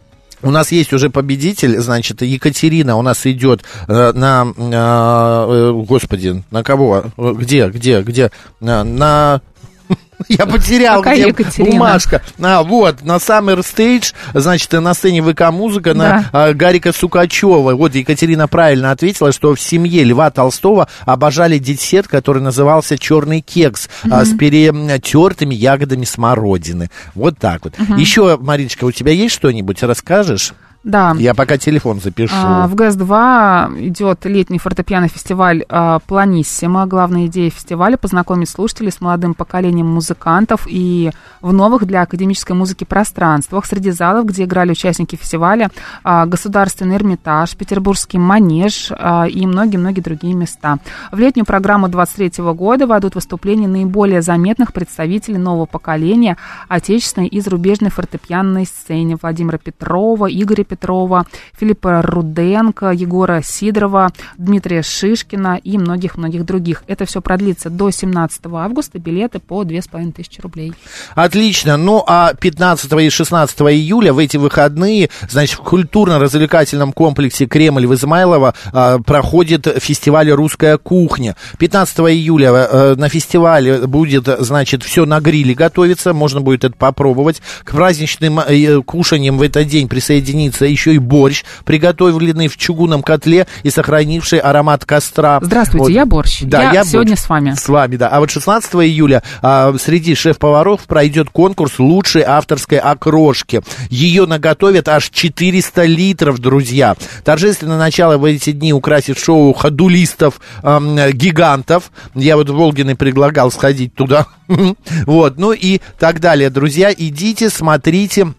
У 0.44 0.52
нас 0.52 0.72
есть 0.72 0.94
уже 0.94 1.10
победитель, 1.10 1.80
значит, 1.80 2.22
Екатерина 2.22 2.98
у 2.98 3.02
нас 3.02 3.26
идет 3.26 3.64
э, 3.88 4.12
на, 4.14 4.46
э, 4.56 4.72
э, 4.72 5.72
господи, 5.88 6.44
на 6.52 6.64
кого? 6.64 7.06
Где, 7.18 7.70
где, 7.70 8.02
где? 8.02 8.32
На- 8.60 9.42
я 10.30 10.46
потерял, 10.46 11.02
Какая 11.02 11.18
где 11.20 11.28
Екатерина? 11.30 11.72
бумажка. 11.72 12.22
А, 12.42 12.64
вот, 12.64 13.04
на 13.04 13.18
Summer 13.18 13.60
Stage, 13.60 14.14
значит, 14.34 14.72
на 14.72 14.94
сцене 14.94 15.22
ВК 15.22 15.52
Музыка, 15.52 15.94
на 15.94 16.04
Да. 16.04 16.30
а, 16.32 16.54
Гарика 16.54 16.92
Сукачева. 16.94 17.74
Вот 17.76 17.94
Екатерина 17.96 18.48
правильно 18.48 18.92
ответила, 18.92 19.32
что 19.32 19.54
в 19.56 19.60
семье 19.60 20.04
Льва 20.04 20.30
Толстого 20.32 20.88
обожали 21.06 21.58
десерт, 21.58 22.08
который 22.08 22.42
назывался 22.42 22.98
черный 22.98 23.42
кекс 23.42 23.90
а, 24.10 24.24
с 24.26 24.34
перетертыми 24.36 25.56
ягодами 25.56 26.06
смородины. 26.06 26.90
Вот 27.16 27.38
так 27.38 27.64
вот. 27.66 27.74
Еще, 27.98 28.38
Маричка, 28.38 28.86
у 28.86 28.92
тебя 28.92 29.12
есть 29.12 29.36
что-нибудь? 29.36 29.84
Расскажешь? 29.84 30.54
Да. 30.84 31.16
Я 31.18 31.34
пока 31.34 31.58
телефон 31.58 32.02
запишу. 32.02 32.34
А, 32.36 32.68
В 32.68 32.76
ГЭС-2 32.76 33.88
идет 33.88 34.26
летний 34.26 34.60
фортепиано 34.60 35.08
фестиваль 35.08 35.64
а, 35.70 36.00
«Планиссимо». 36.00 36.86
Главная 36.88 37.28
идея 37.28 37.50
фестиваля– 37.50 37.96
познакомить 38.02 38.50
слушателей 38.50 38.92
с 38.92 39.00
молодым 39.00 39.34
поколением 39.34 39.88
музыкантов 39.88 40.68
и 40.70 41.12
в 41.40 41.54
новых 41.54 41.86
для 41.86 42.02
академической 42.02 42.52
музыки 42.52 42.84
пространствах. 42.84 43.66
Среди 43.66 43.92
залов, 43.92 44.26
где 44.26 44.44
играли 44.44 44.72
участники 44.72 45.16
фестиваля, 45.16 45.70
а, 46.04 46.26
Государственный 46.26 46.98
Эрмитаж, 46.98 47.56
Петербургский 47.56 48.18
Манеж 48.18 48.92
а, 48.92 49.26
и 49.26 49.46
многие-многие 49.46 50.02
другие 50.02 50.34
места. 50.34 50.80
В 51.14 51.18
летнюю 51.18 51.46
программу 51.46 51.88
23 51.88 52.44
года 52.54 52.88
войдут 52.88 53.16
выступления 53.16 53.70
наиболее 53.70 54.22
заметных 54.22 54.74
представителей 54.74 55.38
нового 55.38 55.66
поколения 55.66 56.36
отечественной 56.68 57.28
и 57.28 57.40
зарубежной 57.40 57.90
фортепианной 57.90 58.66
сцене 58.66 59.18
Владимира 59.22 59.58
Петрова, 59.58 60.28
Игоря 60.30 60.66
Петрова, 60.74 61.26
Филиппа 61.60 62.02
Руденко, 62.02 62.92
Егора 62.92 63.42
Сидорова, 63.44 64.12
Дмитрия 64.38 64.82
Шишкина 64.82 65.60
и 65.64 65.78
многих-многих 65.78 66.46
других. 66.46 66.84
Это 66.88 67.06
все 67.06 67.22
продлится 67.22 67.70
до 67.70 67.92
17 67.92 68.42
августа. 68.52 68.98
Билеты 68.98 69.40
по 69.40 69.64
2500 69.64 70.40
рублей. 70.42 70.74
Отлично. 71.14 71.78
Ну, 71.78 72.04
а 72.08 72.34
15 72.34 72.92
и 73.02 73.10
16 73.10 73.62
июля 73.62 74.14
в 74.14 74.18
эти 74.18 74.38
выходные, 74.38 75.10
значит, 75.30 75.60
в 75.60 75.64
культурно-развлекательном 75.64 76.92
комплексе 76.92 77.46
Кремль 77.46 77.86
в 77.86 77.94
Измайлово 77.94 78.56
а, 78.72 78.98
проходит 79.00 79.68
фестиваль 79.80 80.32
«Русская 80.32 80.78
кухня». 80.78 81.36
15 81.60 82.00
июля 82.00 82.50
э, 82.50 82.96
на 82.96 83.10
фестивале 83.10 83.86
будет, 83.86 84.28
значит, 84.40 84.84
все 84.84 85.06
на 85.06 85.20
гриле 85.20 85.54
готовиться, 85.54 86.14
можно 86.14 86.42
будет 86.42 86.64
это 86.64 86.76
попробовать. 86.76 87.42
К 87.64 87.72
праздничным 87.72 88.40
э, 88.40 88.82
кушаниям 88.82 89.38
в 89.38 89.42
этот 89.42 89.68
день 89.68 89.88
присоединится 89.88 90.63
еще 90.66 90.94
и 90.96 90.98
борщ, 90.98 91.44
приготовленный 91.66 92.48
в 92.48 92.58
чугунном 92.58 93.04
котле 93.04 93.48
и 93.64 93.70
сохранивший 93.70 94.40
аромат 94.40 94.86
костра. 94.86 95.40
Здравствуйте, 95.42 95.84
Вот. 95.84 95.92
я 95.92 96.06
Борщ. 96.06 96.42
Да, 96.44 96.64
Я 96.64 96.72
я 96.74 96.84
сегодня 96.86 97.12
борщ. 97.14 97.22
с 97.24 97.30
вами. 97.30 97.54
С 97.58 97.68
вами, 97.68 97.96
да. 97.96 98.10
А 98.10 98.20
вот 98.20 98.30
16 98.32 98.74
июля 98.76 99.24
а, 99.42 99.74
среди 99.80 100.16
шеф-поваров 100.16 100.82
пройдет 100.82 101.30
конкурс 101.30 101.80
лучшей 101.80 102.24
авторской 102.24 102.78
окрошки. 102.78 103.62
Ее 103.90 104.26
наготовят 104.26 104.88
аж 104.88 105.10
400 105.10 105.86
литров, 105.86 106.40
друзья. 106.40 106.96
Торжественное 107.24 107.78
начало 107.78 108.18
в 108.18 108.26
эти 108.26 108.52
дни 108.52 108.74
украсит 108.74 109.18
шоу 109.18 109.54
ходулистов 109.54 110.40
ам, 110.62 110.98
гигантов. 111.12 111.92
Я 112.16 112.38
вот 112.38 112.50
Волгиной 112.50 112.96
предлагал 112.96 113.52
сходить 113.52 113.94
туда. 113.96 114.28
Вот, 115.06 115.38
ну 115.38 115.52
и 115.54 115.80
так 116.00 116.20
далее, 116.20 116.50
друзья. 116.50 116.94
Идите, 116.96 117.50
смотрите. 117.50 118.34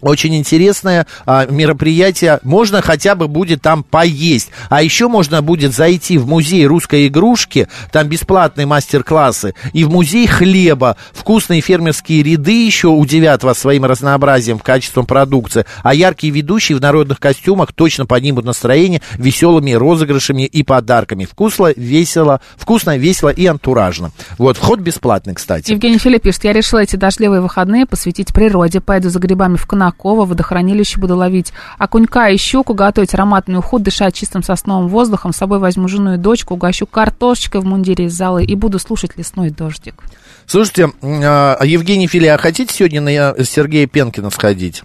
Очень 0.00 0.36
интересное 0.36 1.06
а, 1.26 1.46
мероприятие. 1.46 2.40
Можно 2.42 2.82
хотя 2.82 3.14
бы 3.14 3.28
будет 3.28 3.62
там 3.62 3.82
поесть. 3.82 4.50
А 4.68 4.82
еще 4.82 5.08
можно 5.08 5.42
будет 5.42 5.74
зайти 5.74 6.18
в 6.18 6.26
музей 6.26 6.66
русской 6.66 7.08
игрушки. 7.08 7.68
Там 7.92 8.08
бесплатные 8.08 8.66
мастер-классы. 8.66 9.54
И 9.72 9.84
в 9.84 9.90
музей 9.90 10.26
хлеба. 10.26 10.96
Вкусные 11.12 11.60
фермерские 11.60 12.22
ряды 12.22 12.64
еще 12.64 12.88
удивят 12.88 13.42
вас 13.42 13.58
своим 13.58 13.84
разнообразием, 13.84 14.58
качеством 14.58 15.06
продукции. 15.06 15.64
А 15.82 15.94
яркие 15.94 16.32
ведущие 16.32 16.76
в 16.76 16.80
народных 16.80 17.18
костюмах 17.20 17.72
точно 17.72 18.06
поднимут 18.06 18.44
настроение 18.44 19.02
веселыми 19.16 19.72
розыгрышами 19.72 20.42
и 20.42 20.62
подарками. 20.62 21.24
Вкусно, 21.24 21.72
весело, 21.76 22.40
вкусно, 22.56 22.96
весело 22.96 23.30
и 23.30 23.46
антуражно. 23.46 24.12
Вот, 24.36 24.56
вход 24.56 24.80
бесплатный, 24.80 25.34
кстати. 25.34 25.70
Евгений 25.70 25.98
Филипп 25.98 26.22
пишет, 26.22 26.44
я 26.44 26.52
решила 26.52 26.80
эти 26.80 26.96
дождливые 26.96 27.40
выходные 27.40 27.86
посвятить 27.86 28.32
природе. 28.32 28.80
Пойду 28.80 29.08
за 29.10 29.18
грибами 29.18 29.56
в 29.56 29.66
Конаково, 29.66 29.87
в 29.98 30.28
водохранилище 30.28 31.00
буду 31.00 31.16
ловить 31.16 31.52
окунька 31.78 32.28
и 32.28 32.36
щуку, 32.36 32.74
готовить 32.74 33.14
ароматный 33.14 33.58
уход, 33.58 33.82
дышать 33.82 34.14
чистым 34.14 34.42
сосновым 34.42 34.88
воздухом. 34.88 35.32
С 35.32 35.36
собой 35.36 35.58
возьму 35.58 35.88
жену 35.88 36.14
и 36.14 36.16
дочку, 36.16 36.54
угощу 36.54 36.86
картошечкой 36.86 37.60
в 37.60 37.64
мундире 37.64 38.06
из 38.06 38.14
залы 38.14 38.44
и 38.44 38.54
буду 38.54 38.78
слушать 38.78 39.16
лесной 39.16 39.50
дождик. 39.50 40.02
Слушайте, 40.46 40.84
м, 40.84 40.92
а, 41.02 41.58
Евгений 41.64 42.06
Филия, 42.06 42.34
а 42.34 42.38
хотите 42.38 42.74
сегодня 42.74 43.00
на 43.00 43.34
Сергея 43.44 43.86
Пенкина 43.86 44.30
сходить? 44.30 44.82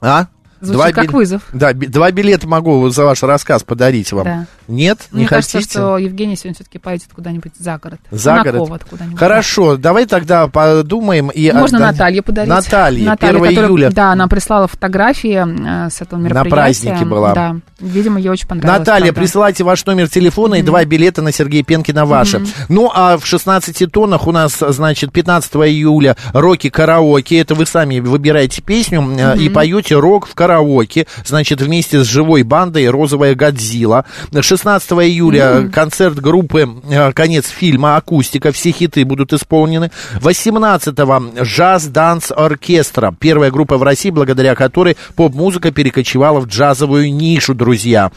А? 0.00 0.26
Звучит 0.66 0.94
как 0.94 1.04
бил- 1.06 1.12
вызов. 1.14 1.42
Да, 1.52 1.72
би- 1.72 1.86
два 1.86 2.10
билета 2.12 2.46
могу 2.48 2.88
за 2.88 3.04
ваш 3.04 3.22
рассказ 3.22 3.62
подарить 3.64 4.12
вам. 4.12 4.24
Да. 4.24 4.46
Нет? 4.68 4.98
Не 5.10 5.18
Мне 5.20 5.26
хотите? 5.26 5.52
кажется, 5.58 5.70
что 5.70 5.98
Евгений 5.98 6.36
сегодня 6.36 6.54
все-таки 6.54 6.78
поедет 6.78 7.08
куда-нибудь 7.14 7.52
за 7.58 7.78
город. 7.78 7.98
За 8.10 8.30
Конаково 8.36 8.66
город. 8.66 8.84
куда-нибудь. 8.88 9.18
Хорошо, 9.18 9.76
давай 9.76 10.06
тогда 10.06 10.46
подумаем 10.46 11.28
и 11.30 11.50
Можно 11.52 11.78
отдадим- 11.78 11.92
Наталье 11.92 12.22
подарить. 12.22 12.48
Наталье, 12.48 13.04
Наталья, 13.06 13.38
1 13.38 13.48
которая, 13.48 13.68
июля. 13.68 13.90
Да, 13.90 14.12
она 14.12 14.28
прислала 14.28 14.68
фотографии 14.68 15.86
э, 15.86 15.90
с 15.90 16.00
этого 16.00 16.20
мероприятия. 16.20 16.50
празднике 16.50 17.04
была. 17.04 17.34
Да, 17.34 17.56
видимо, 17.80 18.20
ей 18.20 18.28
очень 18.30 18.46
понравилось. 18.46 18.78
Наталья, 18.78 19.06
правда. 19.06 19.20
присылайте 19.20 19.64
ваш 19.64 19.84
номер 19.84 20.08
телефона 20.08 20.54
и 20.54 20.62
два 20.62 20.84
билета 20.84 21.22
на 21.22 21.32
Сергея 21.32 21.64
Пенкина 21.64 22.06
ваши. 22.06 22.44
Ну, 22.68 22.90
а 22.94 23.18
в 23.18 23.26
16 23.26 23.86
тоннах 23.86 24.26
у 24.28 24.32
нас, 24.32 24.58
значит, 24.60 25.12
15 25.12 25.54
июля 25.68 26.16
роки 26.32 26.70
караоке. 26.70 27.38
Это 27.38 27.54
вы 27.56 27.66
сами 27.66 27.98
выбираете 27.98 28.62
песню 28.62 29.02
э, 29.18 29.38
и 29.38 29.48
поете 29.48 29.96
рок 29.96 30.26
в 30.28 30.34
караоке. 30.34 30.51
Караоке, 30.52 31.06
значит, 31.24 31.60
вместе 31.60 32.02
с 32.04 32.06
живой 32.06 32.42
бандой 32.42 32.88
«Розовая 32.88 33.34
Годзилла». 33.34 34.04
16 34.38 34.90
июля 34.92 35.40
mm. 35.40 35.70
концерт 35.70 36.20
группы 36.20 36.68
э, 36.90 37.12
«Конец 37.12 37.48
фильма. 37.48 37.96
Акустика». 37.96 38.52
Все 38.52 38.70
хиты 38.70 39.04
будут 39.04 39.32
исполнены. 39.32 39.90
18-го 40.20 41.42
«Джаз 41.42 41.86
Данс 41.86 42.30
Оркестра». 42.30 43.14
Первая 43.18 43.50
группа 43.50 43.78
в 43.78 43.82
России, 43.82 44.10
благодаря 44.10 44.54
которой 44.54 44.96
поп-музыка 45.16 45.70
перекочевала 45.70 46.40
в 46.40 46.46
джазовую 46.46 47.12
нишу, 47.14 47.54
друзья. 47.54 48.10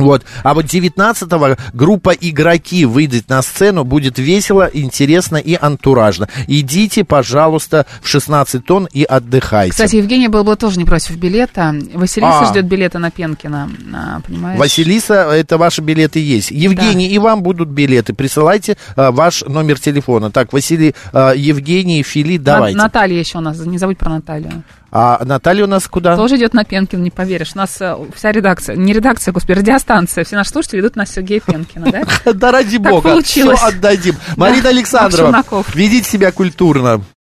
Вот. 0.00 0.24
А 0.42 0.54
вот 0.54 0.66
19-го 0.66 1.56
группа 1.72 2.10
«Игроки» 2.10 2.84
выйдет 2.84 3.28
на 3.28 3.42
сцену, 3.42 3.84
будет 3.84 4.18
весело, 4.18 4.68
интересно 4.72 5.36
и 5.36 5.56
антуражно. 5.60 6.28
Идите, 6.46 7.04
пожалуйста, 7.04 7.86
в 8.02 8.08
16 8.08 8.64
тонн 8.64 8.88
и 8.92 9.04
отдыхайте. 9.04 9.72
Кстати, 9.72 9.96
Евгения 9.96 10.28
был 10.28 10.44
бы 10.44 10.56
тоже 10.56 10.78
не 10.78 10.84
против 10.84 11.16
билета. 11.16 11.74
Василиса 11.94 12.40
а. 12.40 12.44
ждет 12.46 12.66
билета 12.66 12.98
на 12.98 13.10
Пенкина, 13.10 13.70
а, 13.94 14.20
понимаешь? 14.20 14.58
Василиса, 14.58 15.30
это 15.32 15.58
ваши 15.58 15.80
билеты 15.80 16.20
есть. 16.20 16.50
Евгений, 16.50 17.08
да. 17.08 17.14
и 17.14 17.18
вам 17.18 17.42
будут 17.42 17.68
билеты. 17.68 18.14
Присылайте 18.14 18.76
а, 18.96 19.10
ваш 19.10 19.42
номер 19.42 19.78
телефона. 19.78 20.30
Так, 20.30 20.52
Василий, 20.52 20.94
а, 21.12 21.32
Евгений, 21.32 22.02
Фили, 22.02 22.38
давайте. 22.38 22.76
Наталья 22.76 23.18
еще 23.18 23.38
у 23.38 23.40
нас, 23.40 23.58
не 23.58 23.78
забудь 23.78 23.98
про 23.98 24.10
Наталью. 24.10 24.62
А 24.92 25.24
Наталья 25.24 25.64
у 25.64 25.68
нас 25.68 25.86
куда? 25.86 26.16
Тоже 26.16 26.36
идет 26.36 26.52
на 26.52 26.64
Пенкин, 26.64 27.02
не 27.02 27.10
поверишь. 27.10 27.52
У 27.54 27.58
нас 27.58 27.76
э, 27.80 27.96
вся 28.14 28.32
редакция, 28.32 28.76
не 28.76 28.92
редакция, 28.92 29.32
господи, 29.32 29.58
радиостанция, 29.58 30.24
все 30.24 30.36
наши 30.36 30.50
слушатели 30.50 30.80
идут 30.80 30.96
на 30.96 31.06
Сергея 31.06 31.40
Пенкина, 31.40 31.92
да? 31.92 32.02
Да 32.34 32.50
ради 32.50 32.76
бога, 32.76 33.22
все 33.22 33.50
отдадим. 33.50 34.16
Марина 34.36 34.70
Александрова, 34.70 35.44
ведите 35.74 36.08
себя 36.08 36.32
культурно. 36.32 37.02